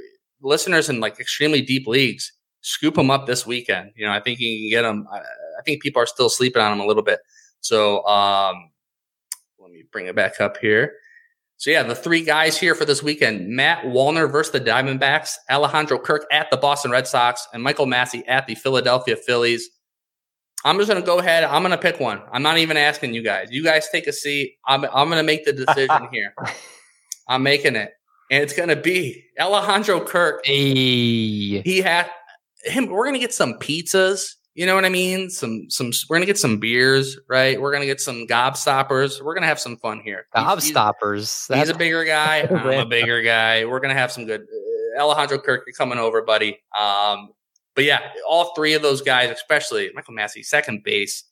[0.43, 2.31] listeners in like extremely deep leagues,
[2.61, 3.91] scoop him up this weekend.
[3.95, 5.07] You know, I think you can get him.
[5.11, 7.19] I, I think people are still sleeping on him a little bit.
[7.61, 8.71] So um,
[9.59, 10.93] let me bring it back up here.
[11.57, 15.97] So yeah, the three guys here for this weekend: Matt Wallner versus the Diamondbacks, Alejandro
[15.97, 19.69] Kirk at the Boston Red Sox, and Michael Massey at the Philadelphia Phillies.
[20.65, 21.43] I'm just gonna go ahead.
[21.43, 22.21] I'm gonna pick one.
[22.31, 23.47] I'm not even asking you guys.
[23.51, 24.57] You guys take a seat.
[24.65, 26.33] I'm I'm gonna make the decision here.
[27.27, 27.91] I'm making it,
[28.33, 30.41] and it's gonna be Alejandro Kirk.
[30.43, 31.61] Hey.
[31.61, 32.09] He had
[32.63, 32.87] him.
[32.87, 34.33] We're gonna get some pizzas.
[34.55, 35.29] You know what I mean?
[35.29, 35.91] Some some.
[36.09, 37.61] We're gonna get some beers, right?
[37.61, 39.21] We're gonna get some gobstoppers.
[39.21, 40.25] We're gonna have some fun here.
[40.35, 41.17] He's- he's- Gobstoppers.
[41.19, 42.39] He's That's a bigger guy.
[42.49, 43.65] I'm a bigger guy.
[43.65, 44.41] We're gonna have some good.
[44.41, 46.57] Uh, Alejandro Kirk, you're coming over, buddy.
[46.77, 47.29] Um,
[47.75, 51.23] but yeah, all three of those guys, especially Michael Massey, second base,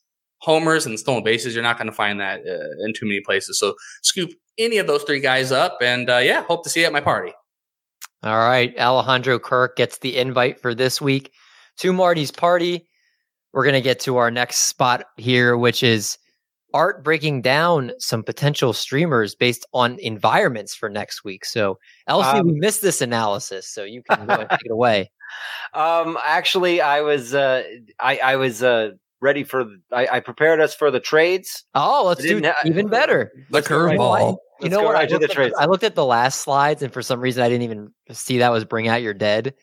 [0.41, 1.53] homers and stolen bases.
[1.53, 3.59] You're not going to find that uh, in too many places.
[3.59, 6.85] So scoop any of those three guys up, and uh, yeah, hope to see you
[6.85, 7.31] at my party.
[8.23, 8.77] All right.
[8.77, 11.31] Alejandro Kirk gets the invite for this week
[11.77, 12.87] to Marty's party.
[13.53, 16.17] We're going to get to our next spot here, which is
[16.73, 21.43] Art breaking down some potential streamers based on environments for next week.
[21.43, 21.77] So,
[22.07, 25.11] LC, Um, we missed this analysis, so you can go and take it away.
[25.73, 27.63] Um, actually, I was uh,
[28.01, 28.91] I I was uh
[29.21, 29.63] ready for.
[29.63, 31.63] The, I, I prepared us for the trades.
[31.75, 33.31] Oh, let's do didn't ha- even better.
[33.35, 34.21] The Let's right- You know what?
[34.21, 34.37] curveball.
[34.61, 34.93] You know what?
[34.93, 35.55] right I to the trades.
[35.57, 38.51] I looked at the last slides, and for some reason, I didn't even see that
[38.51, 39.53] was "Bring Out Your Dead,"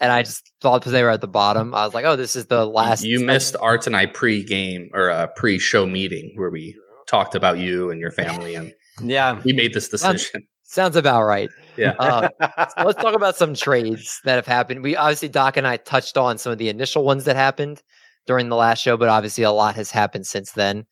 [0.00, 2.36] and I just thought because they were at the bottom, I was like, "Oh, this
[2.36, 6.76] is the last." You missed Art and I pre-game or a pre-show meeting where we
[7.06, 9.40] talked about you and your family, and Yeah.
[9.44, 10.46] we made this decision.
[10.64, 11.50] Sounds about right.
[11.76, 11.92] Yeah.
[11.98, 14.82] Uh, so let's talk about some trades that have happened.
[14.82, 17.82] We obviously Doc and I touched on some of the initial ones that happened
[18.26, 20.86] during the last show, but obviously a lot has happened since then.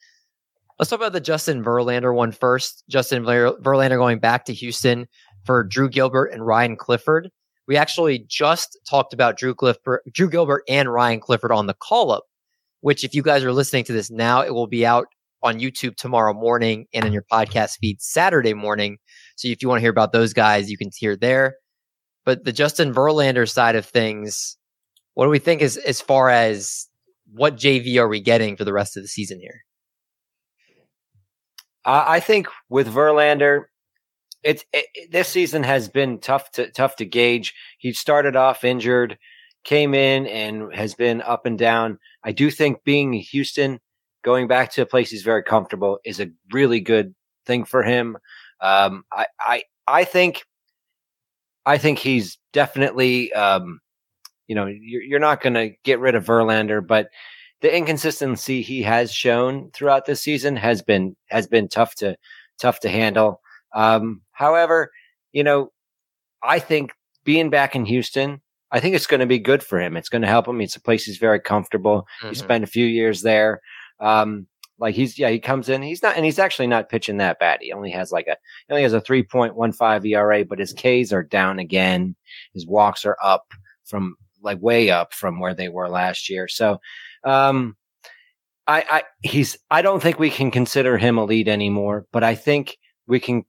[0.78, 2.84] Let's talk about the Justin Verlander one first.
[2.88, 5.06] Justin Ver- Verlander going back to Houston
[5.44, 7.30] for Drew Gilbert and Ryan Clifford.
[7.68, 12.10] We actually just talked about Drew Clifford, Drew Gilbert and Ryan Clifford on the call
[12.10, 12.24] up,
[12.80, 15.06] which if you guys are listening to this now, it will be out
[15.42, 18.98] on YouTube tomorrow morning and in your podcast feed Saturday morning.
[19.36, 21.56] So if you want to hear about those guys, you can hear there.
[22.24, 24.56] But the Justin Verlander side of things,
[25.14, 26.86] what do we think is as far as
[27.32, 29.62] what JV are we getting for the rest of the season here?
[31.84, 33.64] I I think with Verlander,
[34.42, 37.54] it's it, it- this season has been tough to tough to gauge.
[37.78, 39.18] He started off injured,
[39.64, 41.98] came in and has been up and down.
[42.24, 43.80] I do think being in Houston,
[44.24, 47.14] going back to a place he's very comfortable, is a really good
[47.46, 48.16] thing for him.
[48.60, 50.44] Um, I I I think
[51.66, 53.80] I think he's definitely um,
[54.50, 57.08] you know you're, you're not going to get rid of Verlander, but
[57.60, 62.16] the inconsistency he has shown throughout this season has been has been tough to
[62.58, 63.40] tough to handle.
[63.74, 64.90] Um, however,
[65.30, 65.70] you know,
[66.42, 66.90] I think
[67.22, 68.40] being back in Houston,
[68.72, 69.96] I think it's going to be good for him.
[69.96, 70.60] It's going to help him.
[70.60, 72.06] It's a place he's very comfortable.
[72.22, 72.36] He Mhm.
[72.36, 73.60] spent a few years there.
[74.00, 74.48] Um,
[74.80, 75.80] like he's yeah, he comes in.
[75.82, 77.58] He's not, and he's actually not pitching that bad.
[77.60, 78.36] He only has like a
[78.66, 82.16] he only has a three point one five ERA, but his Ks are down again.
[82.54, 83.44] His walks are up
[83.84, 86.48] from like way up from where they were last year.
[86.48, 86.80] So,
[87.24, 87.76] um,
[88.66, 92.78] I, I he's I don't think we can consider him lead anymore, but I think
[93.06, 93.44] we can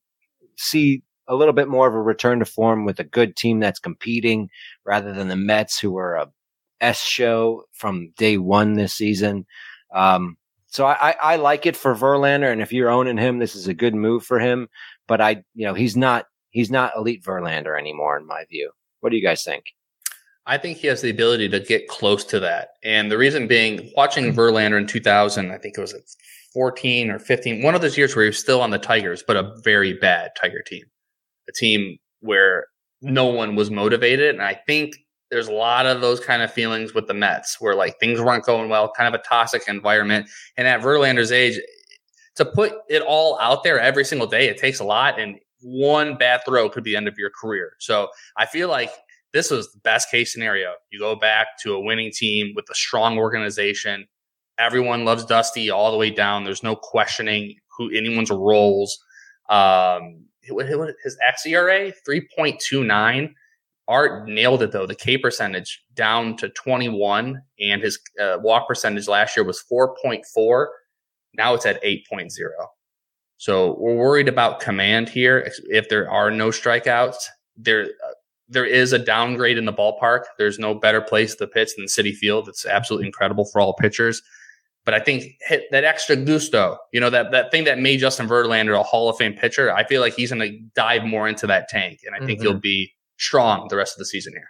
[0.57, 3.79] see a little bit more of a return to form with a good team that's
[3.79, 4.49] competing
[4.85, 6.27] rather than the Mets who were a
[6.81, 9.45] S show from day one this season.
[9.93, 10.37] Um,
[10.67, 13.67] so I, I, I like it for Verlander, and if you're owning him, this is
[13.67, 14.69] a good move for him.
[15.07, 18.71] But I, you know, he's not he's not elite Verlander anymore, in my view.
[19.01, 19.65] What do you guys think?
[20.45, 22.69] I think he has the ability to get close to that.
[22.83, 25.95] And the reason being, watching Verlander in 2000, I think it was
[26.53, 29.37] 14 or 15, one of those years where he was still on the Tigers, but
[29.37, 30.83] a very bad Tiger team,
[31.47, 32.65] a team where
[33.01, 34.35] no one was motivated.
[34.35, 34.95] And I think
[35.29, 38.43] there's a lot of those kind of feelings with the Mets where like things weren't
[38.43, 40.27] going well, kind of a toxic environment.
[40.57, 41.59] And at Verlander's age,
[42.35, 45.19] to put it all out there every single day, it takes a lot.
[45.19, 47.73] And one bad throw could be the end of your career.
[47.79, 48.91] So I feel like
[49.34, 50.73] this was the best case scenario.
[50.91, 54.07] You go back to a winning team with a strong organization.
[54.57, 56.43] Everyone loves Dusty all the way down.
[56.43, 58.97] There's no questioning who anyone's roles.
[59.49, 63.34] Um, his xERA 3.29
[63.91, 64.86] Art nailed it though.
[64.86, 70.67] The K percentage down to 21, and his uh, walk percentage last year was 4.4.
[71.34, 72.29] Now it's at 8.0.
[73.36, 75.51] So we're worried about command here.
[75.65, 77.17] If there are no strikeouts,
[77.57, 78.11] there uh,
[78.51, 80.23] there is a downgrade in the ballpark.
[80.37, 82.47] There's no better place to pitch than Citi Field.
[82.47, 84.21] It's absolutely incredible for all pitchers.
[84.83, 88.27] But I think hit that extra gusto, you know, that that thing that made Justin
[88.27, 89.71] Verlander a Hall of Fame pitcher.
[89.71, 92.49] I feel like he's going to dive more into that tank, and I think mm-hmm.
[92.49, 94.49] he'll be strong the rest of the season here.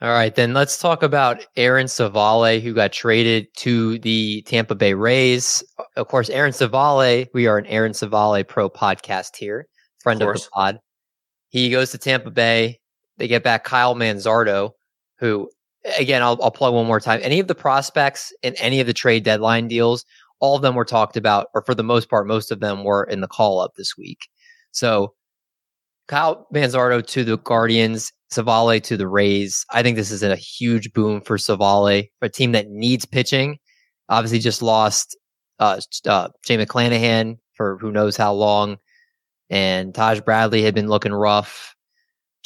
[0.00, 4.94] All right, then let's talk about Aaron Civale, who got traded to the Tampa Bay
[4.94, 5.62] Rays.
[5.96, 9.68] Of course, Aaron Civale, we are an Aaron Civale Pro podcast here,
[10.02, 10.80] friend of, of the pod.
[11.54, 12.80] He goes to Tampa Bay.
[13.16, 14.72] They get back Kyle Manzardo,
[15.20, 15.48] who,
[15.96, 17.20] again, I'll, I'll plug one more time.
[17.22, 20.04] Any of the prospects in any of the trade deadline deals,
[20.40, 23.04] all of them were talked about, or for the most part, most of them were
[23.04, 24.26] in the call up this week.
[24.72, 25.14] So
[26.08, 29.64] Kyle Manzardo to the Guardians, Civale to the Rays.
[29.70, 33.58] I think this is a huge boom for Civale, a team that needs pitching.
[34.08, 35.16] Obviously, just lost
[35.60, 38.78] uh, uh, Jay McClanahan for who knows how long,
[39.50, 41.74] and Taj Bradley had been looking rough.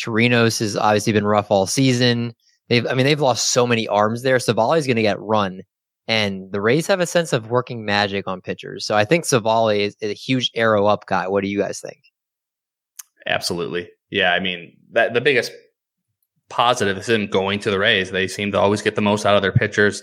[0.01, 2.35] Torinos has obviously been rough all season.
[2.69, 4.39] They've, I mean, they've lost so many arms there.
[4.39, 5.63] Civale is going to get run,
[6.07, 8.85] and the Rays have a sense of working magic on pitchers.
[8.85, 11.29] So I think Civale is, a huge arrow up guy.
[11.29, 12.01] What do you guys think?
[13.27, 13.89] Absolutely.
[14.11, 14.33] Yeah.
[14.33, 15.53] I mean, that the biggest
[16.49, 18.11] positive is in going to the Rays.
[18.11, 20.03] They seem to always get the most out of their pitchers.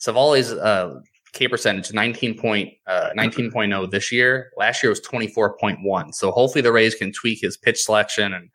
[0.00, 0.94] Civale's uh,
[1.34, 2.38] K percentage 19
[2.86, 4.50] uh, 19.0 this year.
[4.56, 6.14] Last year was 24.1.
[6.14, 8.48] So hopefully the Rays can tweak his pitch selection and,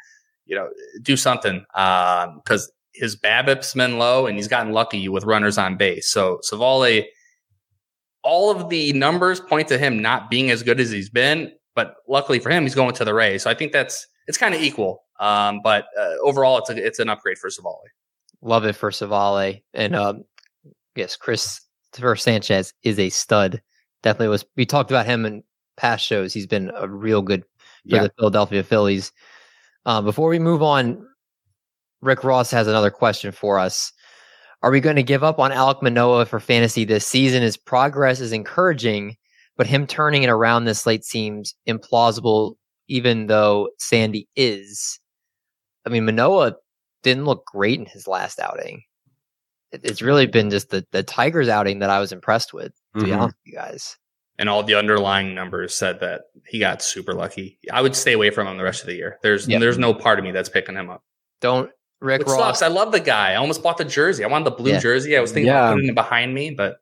[0.45, 0.69] you know,
[1.01, 1.65] do something.
[1.75, 6.09] Um, cause his BABIP's been low and he's gotten lucky with runners on base.
[6.09, 7.05] So Civale,
[8.23, 11.51] all of the numbers point to him not being as good as he's been.
[11.75, 13.43] But luckily for him, he's going to the Rays.
[13.43, 15.03] So I think that's it's kind of equal.
[15.19, 17.79] Um, but uh, overall, it's a, it's an upgrade for Civale.
[18.41, 20.23] Love it for Civale, and um,
[20.95, 21.17] yes,
[21.91, 23.61] Christopher Sanchez is a stud.
[24.03, 24.45] Definitely was.
[24.55, 25.43] We talked about him in
[25.77, 26.33] past shows.
[26.33, 27.47] He's been a real good for
[27.95, 28.03] yeah.
[28.03, 29.11] the Philadelphia Phillies.
[29.85, 31.05] Uh, before we move on,
[32.01, 33.91] Rick Ross has another question for us.
[34.61, 37.41] Are we going to give up on Alek Manoah for fantasy this season?
[37.41, 39.15] His progress is encouraging,
[39.57, 42.55] but him turning it around this late seems implausible,
[42.87, 44.99] even though Sandy is.
[45.85, 46.55] I mean, Manoa
[47.03, 48.83] didn't look great in his last outing.
[49.71, 53.05] It's really been just the, the Tigers outing that I was impressed with, to mm-hmm.
[53.05, 53.97] be honest with you guys.
[54.37, 57.59] And all the underlying numbers said that he got super lucky.
[57.71, 59.19] I would stay away from him the rest of the year.
[59.21, 59.59] There's yep.
[59.59, 61.03] there's no part of me that's picking him up.
[61.41, 61.69] Don't
[62.01, 62.59] Rick Which Ross.
[62.59, 62.61] Sucks.
[62.61, 63.33] I love the guy.
[63.33, 64.23] I almost bought the jersey.
[64.23, 64.79] I wanted the blue yeah.
[64.79, 65.17] jersey.
[65.17, 65.65] I was thinking yeah.
[65.65, 66.77] about putting it behind me, but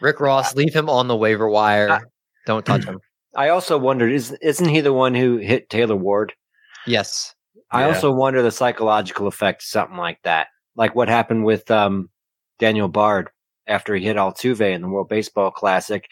[0.00, 1.90] Rick Ross, leave him on the waiver wire.
[1.90, 2.00] I,
[2.44, 3.00] Don't touch him.
[3.36, 6.32] I also wondered, is isn't he the one who hit Taylor Ward?
[6.86, 7.34] Yes.
[7.70, 7.94] I yeah.
[7.94, 10.48] also wonder the psychological effect something like that.
[10.76, 12.10] Like what happened with um,
[12.58, 13.30] Daniel Bard
[13.66, 16.06] after he hit Altuve in the World Baseball Classic.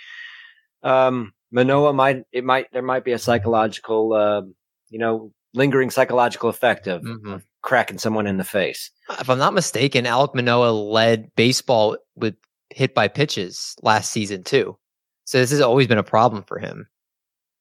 [0.83, 4.43] Um, Manoah might it might there might be a psychological uh,
[4.91, 7.33] you know lingering psychological effect of, mm-hmm.
[7.35, 8.91] of, cracking someone in the face.
[9.21, 12.35] If I'm not mistaken, Alek Manoah led baseball with
[12.69, 14.77] hit by pitches last season too.
[15.25, 16.87] So this has always been a problem for him.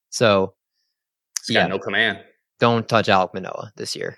[0.10, 0.56] So
[1.48, 2.20] He's yeah, no command.
[2.60, 4.18] Don't touch Alek Manoah this year.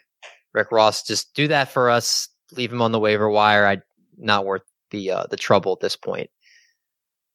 [0.53, 2.29] Rick Ross, just do that for us.
[2.51, 3.65] Leave him on the waiver wire.
[3.65, 3.79] I
[4.17, 6.29] not worth the uh, the trouble at this point.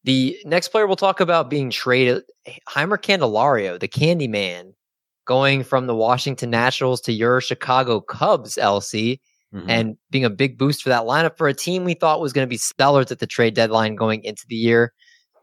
[0.05, 2.23] The next player we'll talk about being traded,
[2.69, 4.73] Jeimer Candelario, the Candy Man,
[5.27, 9.19] going from the Washington Nationals to your Chicago Cubs, LC
[9.55, 9.69] mm-hmm.
[9.69, 12.47] and being a big boost for that lineup for a team we thought was going
[12.47, 14.93] to be stellar at the trade deadline going into the year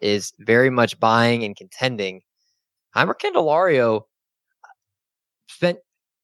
[0.01, 2.22] is very much buying and contending.
[2.95, 4.01] Jeimer Candelario
[5.47, 5.80] spent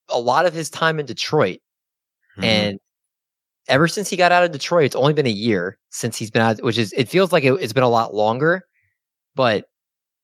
[0.10, 1.60] a lot of his time in Detroit.
[2.38, 2.44] Mm-hmm.
[2.44, 2.80] And
[3.68, 6.42] ever since he got out of Detroit, it's only been a year since he's been
[6.42, 8.64] out, which is, it feels like it, it's been a lot longer,
[9.36, 9.66] but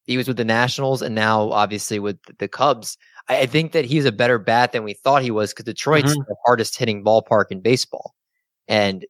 [0.04, 2.98] he was with the Nationals and now obviously with the Cubs.
[3.28, 6.26] I think that he's a better bat than we thought he was because Detroit's Mhm.
[6.28, 8.16] the hardest hitting ballpark in baseball.
[8.68, 9.06] And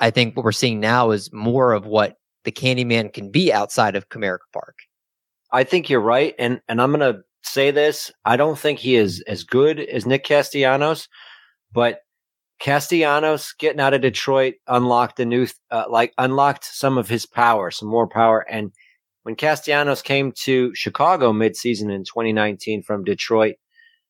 [0.00, 3.94] I think what we're seeing now is more of what the Candyman can be outside
[3.94, 4.76] of Comerica Park.
[5.52, 8.10] I think you're right, and and I'm gonna say this.
[8.24, 11.08] I don't think he is as good as Nick Castellanos,
[11.72, 12.00] but
[12.60, 17.70] Castellanos getting out of Detroit unlocked a new, uh, like unlocked some of his power,
[17.70, 18.40] some more power.
[18.40, 18.72] And
[19.22, 23.56] when Castellanos came to Chicago midseason in 2019 from Detroit,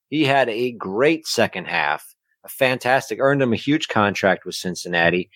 [0.08, 5.30] he had a great second half, a fantastic, earned him a huge contract with Cincinnati.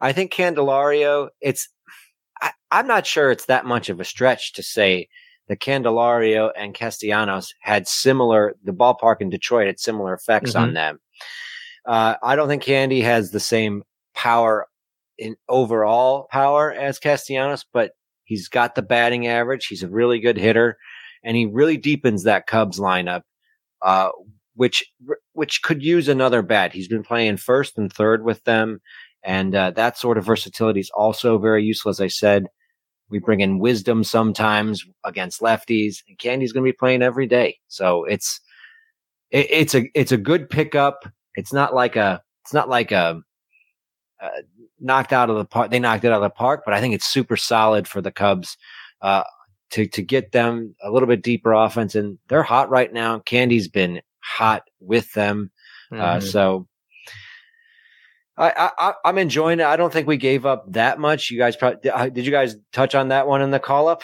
[0.00, 1.68] I think Candelario, it's,
[2.40, 5.08] I, I'm not sure it's that much of a stretch to say
[5.48, 10.98] that Candelario and Castellanos had similar, the ballpark in Detroit had similar effects on them.
[11.86, 13.82] Uh, I don't think Candy has the same
[14.14, 14.66] power
[15.18, 17.92] in overall power as Castellanos, but
[18.24, 19.66] he's got the batting average.
[19.66, 20.76] He's a really good hitter,
[21.22, 23.22] and he really deepens that Cubs lineup,
[23.82, 24.10] uh,
[24.54, 24.84] which
[25.32, 26.72] which could use another bat.
[26.72, 28.80] He's been playing first and third with them,
[29.22, 31.90] and uh, that sort of versatility is also very useful.
[31.90, 32.46] As I said,
[33.08, 37.58] we bring in Wisdom sometimes against lefties, and Candy's going to be playing every day.
[37.68, 38.40] So it's
[39.30, 41.08] it, it's a it's a good pickup.
[41.36, 43.20] It's not like a it's not like a,
[44.20, 44.28] uh
[44.80, 45.70] knocked out of the park.
[45.70, 48.12] They knocked it out of the park, but I think it's super solid for the
[48.12, 48.56] Cubs
[49.02, 49.22] uh,
[49.70, 53.20] to to get them a little bit deeper offense, and they're hot right now.
[53.20, 55.50] Candy's been hot with them,
[55.92, 56.22] uh, Mhm.
[56.22, 56.68] so.
[58.38, 59.64] I, I I'm enjoying it.
[59.66, 61.30] I don't think we gave up that much.
[61.30, 61.78] You guys probably
[62.10, 62.26] did.
[62.26, 64.02] You guys touch on that one in the call up?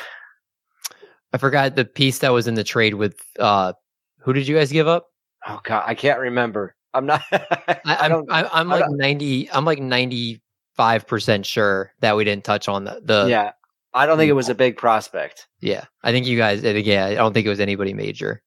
[1.35, 3.75] I forgot the piece that was in the trade with uh
[4.21, 5.09] who did you guys give up?
[5.47, 6.75] Oh God, I can't remember.
[6.95, 7.23] I'm not.
[7.33, 8.31] I, I I'm don't.
[8.31, 10.43] I, I'm like don't- ninety I'm like ninety
[10.77, 13.53] five percent sure that we didn't touch on the, the yeah,
[13.95, 15.47] I don't think it was a big prospect.
[15.61, 15.85] yeah.
[16.03, 18.43] I think you guys yeah, I don't think it was anybody major.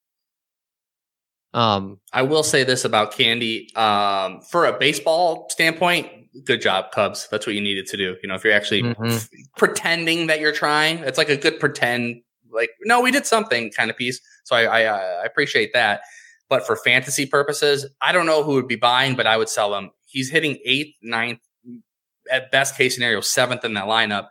[1.54, 3.74] Um I will say this about Candy.
[3.76, 6.10] Um, for a baseball standpoint,
[6.46, 7.28] good job, Cubs.
[7.32, 8.16] That's what you needed to do.
[8.22, 9.12] You know, if you're actually Mhm.
[9.16, 12.22] f- pretending that you're trying, it's like a good pretend,
[12.52, 14.20] like, no, we did something kind of piece.
[14.44, 14.82] So I, I,
[15.22, 16.02] I appreciate that.
[16.50, 19.76] But for fantasy purposes, I don't know who would be buying, but I would sell
[19.76, 19.92] him.
[20.06, 21.40] He's hitting eighth, ninth,
[22.32, 24.28] at best case scenario, seventh in that lineup.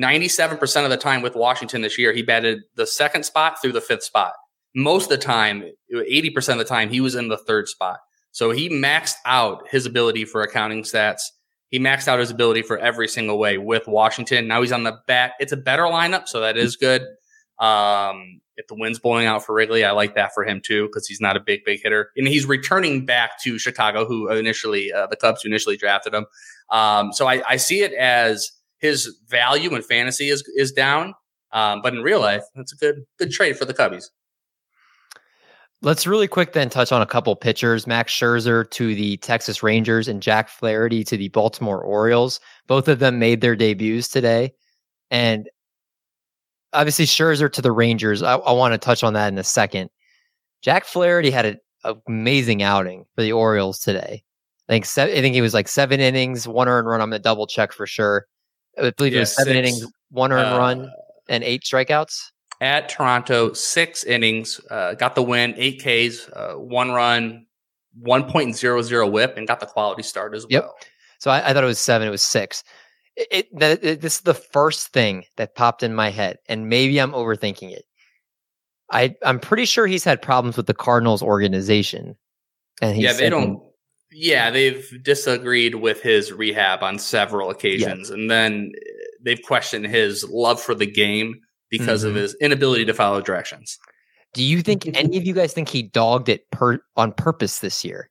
[0.00, 3.80] 97% of the time with Washington this year, he batted the second spot through the
[3.80, 4.34] fifth spot
[4.74, 8.00] most of the time, 80% of the time, he was in the third spot.
[8.32, 11.22] So he maxed out his ability for accounting stats.
[11.70, 14.48] He maxed out his ability for every single way with Washington.
[14.48, 15.34] Now he's on the back.
[15.38, 17.02] It's a better lineup, so that is good.
[17.58, 21.06] Um, if the wind's blowing out for Wrigley, I like that for him too because
[21.06, 25.06] he's not a big, big hitter, and he's returning back to Chicago, who initially uh,
[25.06, 26.26] the Cubs who initially drafted him.
[26.70, 31.14] Um, so I, I see it as his value in fantasy is is down,
[31.52, 34.06] um, but in real life, that's a good good trade for the Cubbies.
[35.82, 37.86] Let's really quick then touch on a couple pitchers.
[37.86, 42.40] Max Scherzer to the Texas Rangers and Jack Flaherty to the Baltimore Orioles.
[42.66, 44.54] Both of them made their debuts today.
[45.10, 45.46] And
[46.74, 48.22] obviously, Scherzer to the Rangers.
[48.22, 49.90] I, I want to touch on that in a second.
[50.62, 51.58] Jack Flaherty had an
[52.06, 54.22] amazing outing for the Orioles today.
[54.68, 57.00] I think se- I think he was like seven innings, one earned run.
[57.00, 58.26] I'm gonna double check for sure.
[58.78, 59.58] I believe it Yeah, was seven six.
[59.68, 60.92] innings, one earned Uh, run,
[61.28, 62.30] and eight strikeouts.
[62.60, 67.44] at Toronto, six innings, uh, got the win, eight Ks, uh, one run,
[68.02, 70.62] 1.00 whip, and got the quality start as Yep.
[70.62, 70.74] well.
[71.18, 72.08] So I, I thought it was seven.
[72.08, 72.64] It was six.
[73.16, 77.12] It, it, this is the first thing that popped in my head, and maybe I'm
[77.12, 77.84] overthinking it.
[78.90, 82.16] I I'm pretty sure he's had problems with the Cardinals organization,
[82.82, 83.60] and he yeah, they don't.
[84.10, 90.24] Yeah, they've disagreed with his rehab on several occasions, and then uh, they've questioned his
[90.28, 91.40] love for the game
[91.70, 92.08] because Mhm.
[92.08, 93.78] of his inability to follow directions.
[94.34, 97.84] Do you think any of you guys think he dogged it per, on purpose this
[97.84, 98.10] year,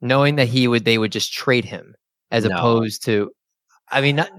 [0.00, 1.94] knowing that he would they would just trade him
[2.30, 2.56] as No.
[2.56, 3.30] opposed to?
[3.88, 4.30] I mean, not,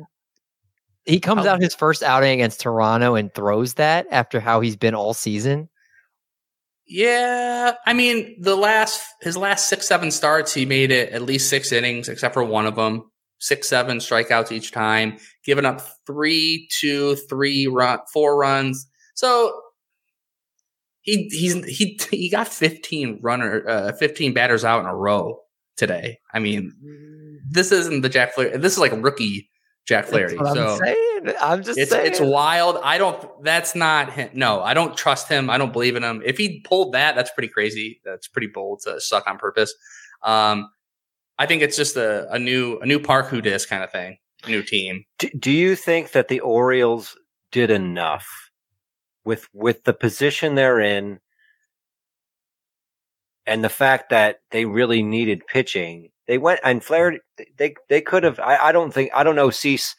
[1.06, 4.76] he comes How- out his first outing against Toronto and throws that after how he's
[4.76, 5.70] been all season.
[6.89, 11.50] Yeah, I mean the last his last six seven starts, he made it at least
[11.50, 13.12] six innings, except for one of them.
[13.39, 18.88] Six seven strikeouts each time, giving up three, two, three run, four runs.
[19.16, 19.54] So
[21.02, 25.41] he he's he he got fifteen runner, uh, fifteen batters out in a row
[25.76, 26.20] today.
[26.34, 26.72] I mean,
[27.50, 28.58] this isn't the Jack Flaherty.
[28.58, 29.50] This is like a rookie
[29.86, 30.36] Jack Flaherty.
[30.36, 31.36] That's what So I'm saying.
[31.41, 32.08] I'm just it's saying.
[32.08, 32.78] it's wild.
[32.84, 33.43] I don't.
[33.43, 34.30] That's not him.
[34.34, 35.50] No, I don't trust him.
[35.50, 36.22] I don't believe in him.
[36.26, 38.02] If he pulled that, that's pretty crazy.
[38.06, 39.74] That's pretty bold to suck on purpose.
[40.24, 40.70] Um,
[41.39, 44.18] I think it's just a, a new a new park who dis kind of thing.
[44.48, 45.04] New team.
[45.18, 47.18] Do, do you think that the Orioles
[47.52, 48.28] did enough
[49.26, 51.20] with with the position they're in
[53.45, 57.20] and the fact that they really needed pitching, they went and Flaherty.
[57.58, 58.40] They they could have.
[58.40, 59.12] I, I don't think.
[59.14, 59.50] I don't know.
[59.50, 59.96] Cease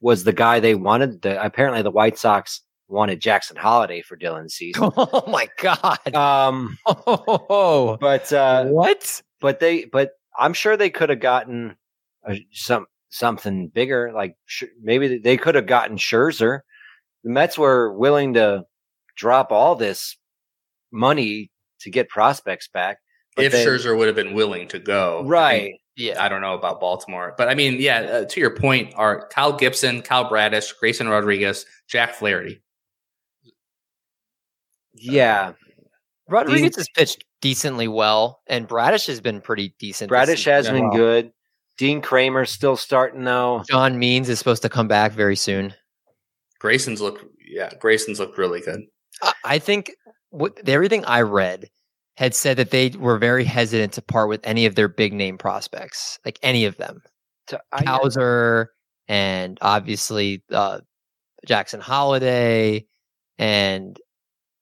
[0.00, 1.22] was the guy they wanted.
[1.22, 4.76] The, apparently, the White Sox wanted Jackson Holliday for Dylan Cease.
[4.80, 6.14] Oh my god.
[6.14, 9.22] Um, Oh, but uh, what?
[9.40, 11.76] but they but I'm sure they could have gotten
[12.28, 14.12] a, some something bigger.
[14.12, 16.60] Like sh- maybe they could have gotten Scherzer.
[17.24, 18.64] The Mets were willing to
[19.16, 20.16] drop all this
[20.92, 22.98] money to get prospects back.
[23.36, 25.72] But if they- Scherzer would have been willing to go, I think- right?
[25.96, 26.22] Yeah.
[26.24, 28.00] I don't know about Baltimore, but I mean, yeah.
[28.00, 32.60] Uh, to your point, are Kyle Gibson, Kyle Bradish, Grayson Rodriguez, Jack Flaherty.
[34.94, 35.52] Yeah,
[36.28, 40.08] Rodriguez has pitched decently well, and Bradish has been pretty decent.
[40.08, 40.96] Bradish has been well.
[40.96, 41.32] good.
[41.76, 43.62] Dean Kremer's still starting though.
[43.68, 45.74] John Means is supposed to come back very soon.
[46.60, 48.82] Grayson's look, yeah, Grayson's looked really good.
[49.22, 49.92] I- I think
[50.30, 51.68] what everything I read
[52.16, 55.36] had said that they were very hesitant to part with any of their big name
[55.36, 57.02] prospects, like any of them.
[57.48, 58.70] To- Hauser
[59.08, 60.80] and obviously uh,
[61.46, 62.86] Jackson Holliday,
[63.38, 63.98] and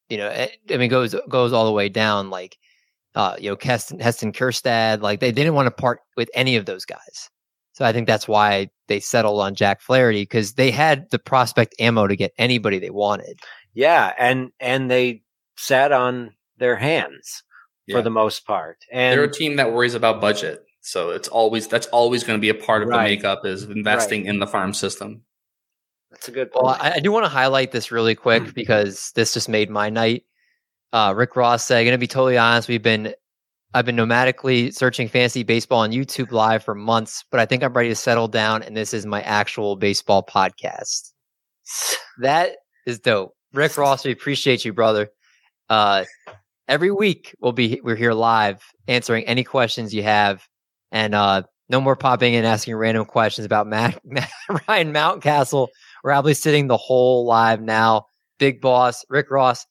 [0.09, 2.57] you know, eh, I mean, goes goes all the way down like
[3.15, 5.01] uh, you know, Heston, Heston Kjerstad.
[5.01, 7.29] Like they, they didn't want to part with any of those guys.
[7.73, 11.75] So I think that's why they settled on Jack Flaherty because they had the prospect
[11.79, 13.39] ammo to get anybody they wanted.
[13.73, 15.23] yeah, and and they
[15.57, 16.31] sat on
[16.63, 17.43] their hands
[17.87, 17.97] Yeah.
[17.97, 18.77] for the most part.
[18.91, 22.41] And they're a team that worries about budget, so it's always that's always going to
[22.41, 23.03] be a part of Right.
[23.09, 25.23] the makeup is investing in the farm system.
[26.11, 26.81] that's a good Well, point.
[26.83, 30.23] I, I do want to highlight this really quick because this just made my night.
[30.93, 33.15] Uh, Rick Ross said, "Going to be totally honest, we've been,
[33.73, 37.73] I've been nomadically searching fantasy baseball on YouTube Live for months, but I think I'm
[37.73, 41.11] ready to settle down, and this is my actual baseball podcast.
[42.19, 44.05] That is dope, Rick Ross.
[44.05, 45.09] We appreciate you, brother.
[45.67, 46.05] Uh,
[46.67, 50.47] every week we'll be we're here live answering any questions you have,
[50.91, 53.99] and uh, no more popping in asking random questions about Matt,
[54.67, 55.67] Ryan Mountcastle."
[56.03, 58.07] We're probably sitting the whole live now.
[58.37, 59.65] Big boss, Rick Ross,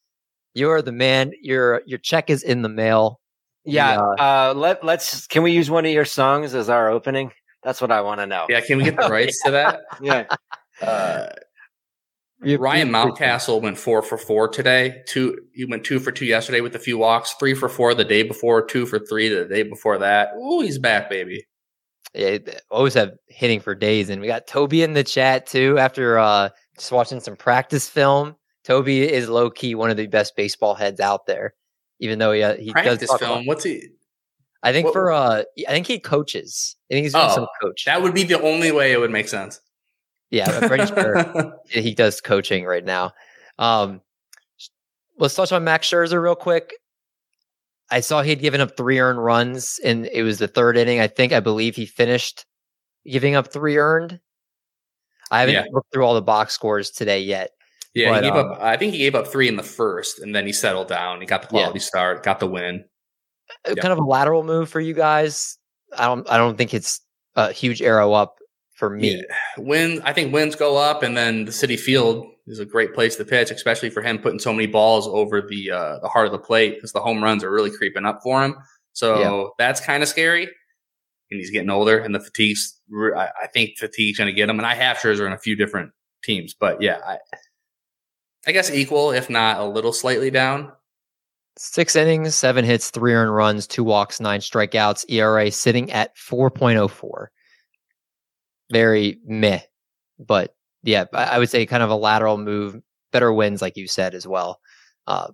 [0.55, 1.33] you're the man.
[1.41, 3.21] Your your check is in the mail.
[3.65, 5.27] yeah, uh, let let's.
[5.27, 7.33] Can we use one of your songs as our opening?
[7.63, 8.47] That's what I want to know.
[8.49, 9.81] Yeah, can we get the rights to that?
[10.01, 10.27] yeah.
[10.81, 11.29] Uh,
[12.45, 15.03] Ryan Mountcastle went four for four today.
[15.07, 17.35] Two, he went two for two yesterday with a few walks.
[17.35, 18.65] Three for four the day before.
[18.67, 20.31] Two for three the day before that.
[20.37, 21.47] Ooh, he's back, baby.
[22.15, 22.39] Yeah,
[22.71, 25.79] always have hitting for days, and we got Toby in the chat too.
[25.79, 30.37] After uh, just watching some practice film, Toby is low key one of the best
[30.37, 31.55] baseball heads out there.
[32.01, 33.31] Even though he uh, he does Practice talk film.
[33.33, 33.89] about- What's he?
[34.65, 36.77] I think What- for uh, I think he coaches.
[36.91, 37.85] I think he's doing some Oh, coach.
[37.87, 39.61] That would be the only way it would make sense.
[40.33, 41.55] Yeah, I'm pretty sure.
[41.69, 43.13] he does coaching right now.
[43.59, 44.01] Um,
[45.19, 46.73] let's touch on Max Scherzer real quick.
[47.91, 50.99] I saw he'd given up three earned runs, and it was the third inning.
[50.99, 52.47] I think I believe he finished
[53.07, 54.19] giving up three earned.
[55.31, 55.65] I haven't Yeah.
[55.71, 57.51] looked through all the box scores today yet.
[57.95, 58.63] Yeah, But, he gave um, up.
[58.63, 61.21] I think he gave up three in the first, and then he settled down.
[61.21, 61.63] He got the Yeah.
[61.65, 62.85] quality start, got the win.
[63.67, 63.83] Uh, Yeah.
[63.83, 65.59] Kind of a lateral move for you guys.
[65.97, 66.29] I don't.
[66.31, 67.01] I don't think it's
[67.37, 68.37] a huge arrow up
[68.83, 69.15] for me.
[69.15, 69.23] Yeah.
[69.59, 70.03] Win.
[70.03, 73.25] I think wins go up, and then the Citi Field is a great place to
[73.25, 76.41] pitch, especially for him putting so many balls over the uh, the heart of the
[76.41, 78.57] plate because the home runs are really creeping up for him.
[78.93, 80.49] So that's kind of scary.
[81.31, 82.77] And he's getting older, and the fatigue's.
[83.17, 84.59] I, I think fatigue's going to get him.
[84.59, 85.93] And I have Scherzer in a few different
[86.25, 87.19] teams, but yeah, I,
[88.49, 90.73] I guess equal, if not a little slightly down.
[91.57, 95.05] Six innings, seven hits, three earned runs, two walks, nine strikeouts.
[95.09, 97.27] ERA sitting at 4.04.
[98.71, 99.61] Very meh.
[100.19, 102.81] But yeah, I would say kind of a lateral move.
[103.11, 104.61] Better wins, like you said, as well.
[105.07, 105.29] Uh,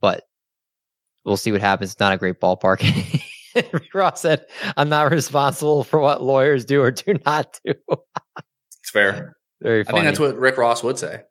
[0.00, 0.24] but
[1.24, 1.92] we'll see what happens.
[1.92, 2.82] It's not a great ballpark.
[3.54, 7.74] Rick Ross said, I'm not responsible for what lawyers do or do not do.
[8.80, 9.36] It's fair.
[9.60, 11.22] Very I think that's what Rick Ross would say.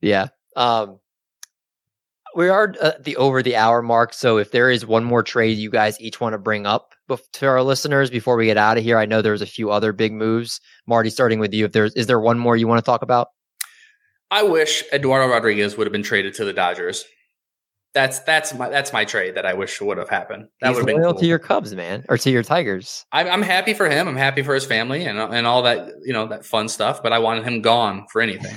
[0.00, 0.28] Yeah.
[0.56, 1.00] Um,
[2.34, 4.12] we are at the over the hour mark.
[4.12, 7.46] So if there is one more trade you guys each want to bring up to
[7.46, 10.12] our listeners before we get out of here, I know there's a few other big
[10.12, 10.60] moves.
[10.86, 13.28] Marty, starting with you, if there's is there one more you want to talk about?
[14.30, 17.04] I wish Eduardo Rodriguez would have been traded to the Dodgers.
[17.94, 20.48] That's that's my that's my trade that I wish would have happened.
[20.60, 21.20] That He's would have been loyal cool.
[21.20, 23.06] to your Cubs, man, or to your Tigers.
[23.12, 24.06] I'm, I'm happy for him.
[24.06, 27.02] I'm happy for his family and and all that you know that fun stuff.
[27.02, 28.56] But I wanted him gone for anything.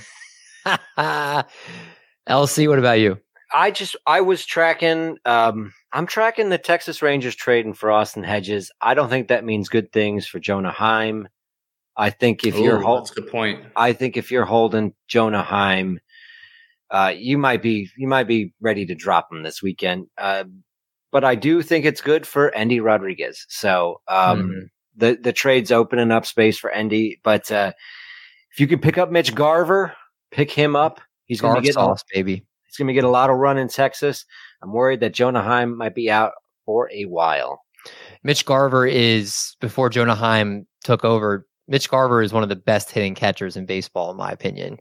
[2.28, 3.18] LC, what about you?
[3.54, 8.72] I just I was tracking um I'm tracking the Texas Rangers trading for Austin Hedges.
[8.82, 11.28] I don't think that means good things for Jonah Heim.
[11.98, 13.60] I think if you're Ooh, hol- that's a good point.
[13.76, 16.00] I think if you're holding Jonah Heim,
[16.90, 20.08] uh, you might be you might be ready to drop him this weekend.
[20.18, 20.46] Uh,
[21.12, 23.46] but I do think it's good for Endy Rodriguez.
[23.50, 24.70] So um, Mhm.
[24.96, 27.20] the the trade's opening up space for Endy.
[27.24, 27.74] But uh,
[28.54, 29.96] if you can pick up Mitch Garver,
[30.32, 31.02] pick him up.
[31.26, 32.46] He's going to get sauce, baby.
[32.72, 34.26] He's going to get a lot of run in Texas.
[34.64, 36.32] I'm worried that Jonah Heim might be out
[36.66, 37.62] for a while.
[38.24, 41.48] Mitch Garver is before Jonah Heim took over.
[41.68, 44.78] Mitch Garver is one of the best hitting catchers in baseball, in my opinion.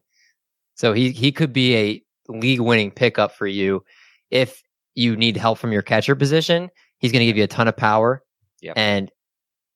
[0.74, 3.82] So he he could be a league winning pickup for you
[4.30, 4.62] if
[4.94, 6.70] you need help from your catcher position.
[6.98, 8.22] He's going to give you a ton of power,
[8.60, 8.74] Yep.
[8.76, 9.10] and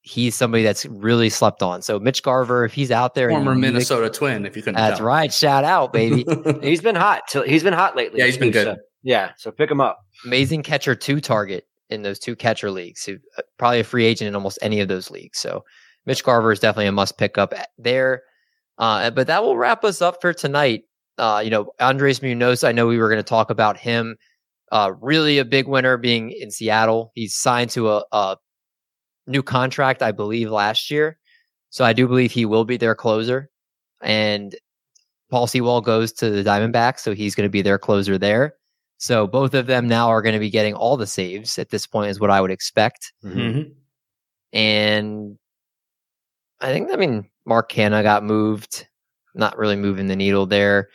[0.07, 1.81] he's somebody that's really slept on.
[1.81, 4.63] So Mitch Garver, if he's out there, Former you need a- Minnesota Twin, if you
[4.63, 4.77] couldn't.
[4.77, 5.07] that's tell.
[5.07, 5.33] right.
[5.33, 6.27] Shout out, baby.
[6.63, 7.23] He's been hot.
[7.29, 8.19] Till, he's been hot lately.
[8.21, 8.65] Yeah, he's been good.
[8.67, 9.99] so- yeah, so pick him up.
[10.25, 13.05] amazing catcher two target in those two catcher leagues.
[13.05, 15.39] Who uh, probably a free agent in almost any of those leagues.
[15.39, 15.65] So
[16.07, 18.23] Mitch Garver is definitely a must pick up there.
[18.79, 20.83] Uh, but that will wrap us up for tonight.
[21.19, 22.65] Uh, you know, Andres Munoz.
[22.65, 24.17] I know we were going to talk about him.
[24.73, 27.13] Uh, really a big winner being in Seattle.
[27.15, 28.37] He's signed to a, a
[29.27, 31.19] new contract, I believe, last year.
[31.71, 33.51] So I do believe he will be their closer.
[34.03, 34.55] And
[35.31, 38.55] Paul Sewald goes to the Diamondbacks, so he's going to be their closer there.
[38.99, 41.87] So both of them now are going to be getting all the saves at this
[41.87, 43.13] point, is what I would expect.
[43.25, 43.73] Mhm.
[44.53, 45.39] And
[46.61, 48.87] I think, I mean, Mark Canha got moved,
[49.35, 50.89] not really moving the needle there.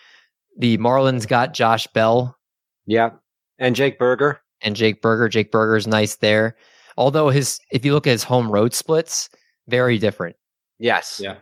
[0.57, 2.37] The Marlins got Josh Bell
[2.85, 3.11] Yeah,
[3.57, 4.39] and Jake Burger.
[4.61, 5.27] and Jake Burger.
[5.29, 6.55] Jake Burger's nice there.
[6.99, 9.29] Although his, if you look at his home road splits,
[9.69, 10.35] very different.
[10.79, 11.21] Yes.
[11.23, 11.37] Yeah.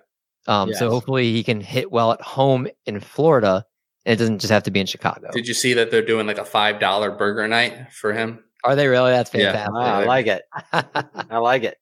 [0.48, 3.66] Um, So hopefully he can hit well at home in Florida.
[4.06, 5.30] And it doesn't just have to be in Chicago.
[5.34, 8.40] Did you see that they're doing like a five dollar burger night for him?
[8.64, 9.12] Are they really?
[9.12, 9.52] That's Yeah.
[9.52, 9.74] fantastic.
[9.76, 10.44] Ah, I like it.
[11.32, 11.78] I like it.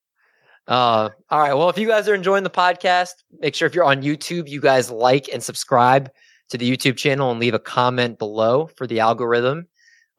[0.68, 1.54] Uh, all right.
[1.54, 4.62] Well, if you guys are enjoying the podcast, make sure if you're on YouTube, you
[4.62, 6.10] guys like and subscribe
[6.50, 9.68] to the YouTube channel and leave a comment below for the algorithm.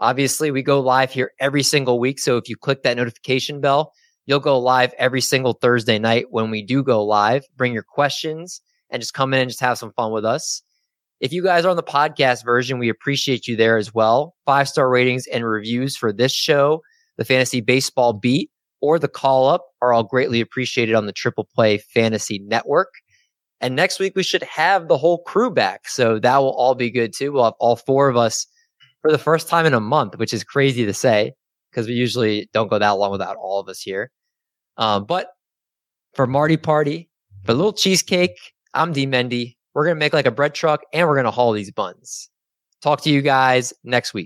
[0.00, 2.18] Obviously, we go live here every single week.
[2.18, 3.92] So if you click that notification bell,
[4.26, 7.44] you'll go live every single Thursday night when we do go live.
[7.56, 10.62] Bring your questions and just come in and just have some fun with us.
[11.20, 14.34] If you guys are on the podcast version, we appreciate you there as well.
[14.44, 16.82] Five star ratings and reviews for this show,
[17.16, 18.50] the Fantasy Baseball Beat,
[18.82, 22.92] or the call up are all greatly appreciated on the Triple Play Fantasy Network.
[23.62, 25.88] And next week we should have the whole crew back.
[25.88, 27.32] So that will all be good too.
[27.32, 28.46] We'll have all four of us
[29.06, 31.32] for the first time in a month, which is crazy to say
[31.70, 34.10] because we usually don't go that long without all of us here.
[34.78, 35.28] Um, but
[36.14, 37.08] for Marty Party,
[37.44, 38.36] for Little Cheesecake,
[38.74, 39.54] I'm D Mendy.
[39.74, 42.28] We're going to make like a bread truck and we're going to haul these buns.
[42.82, 44.24] Talk to you guys next week.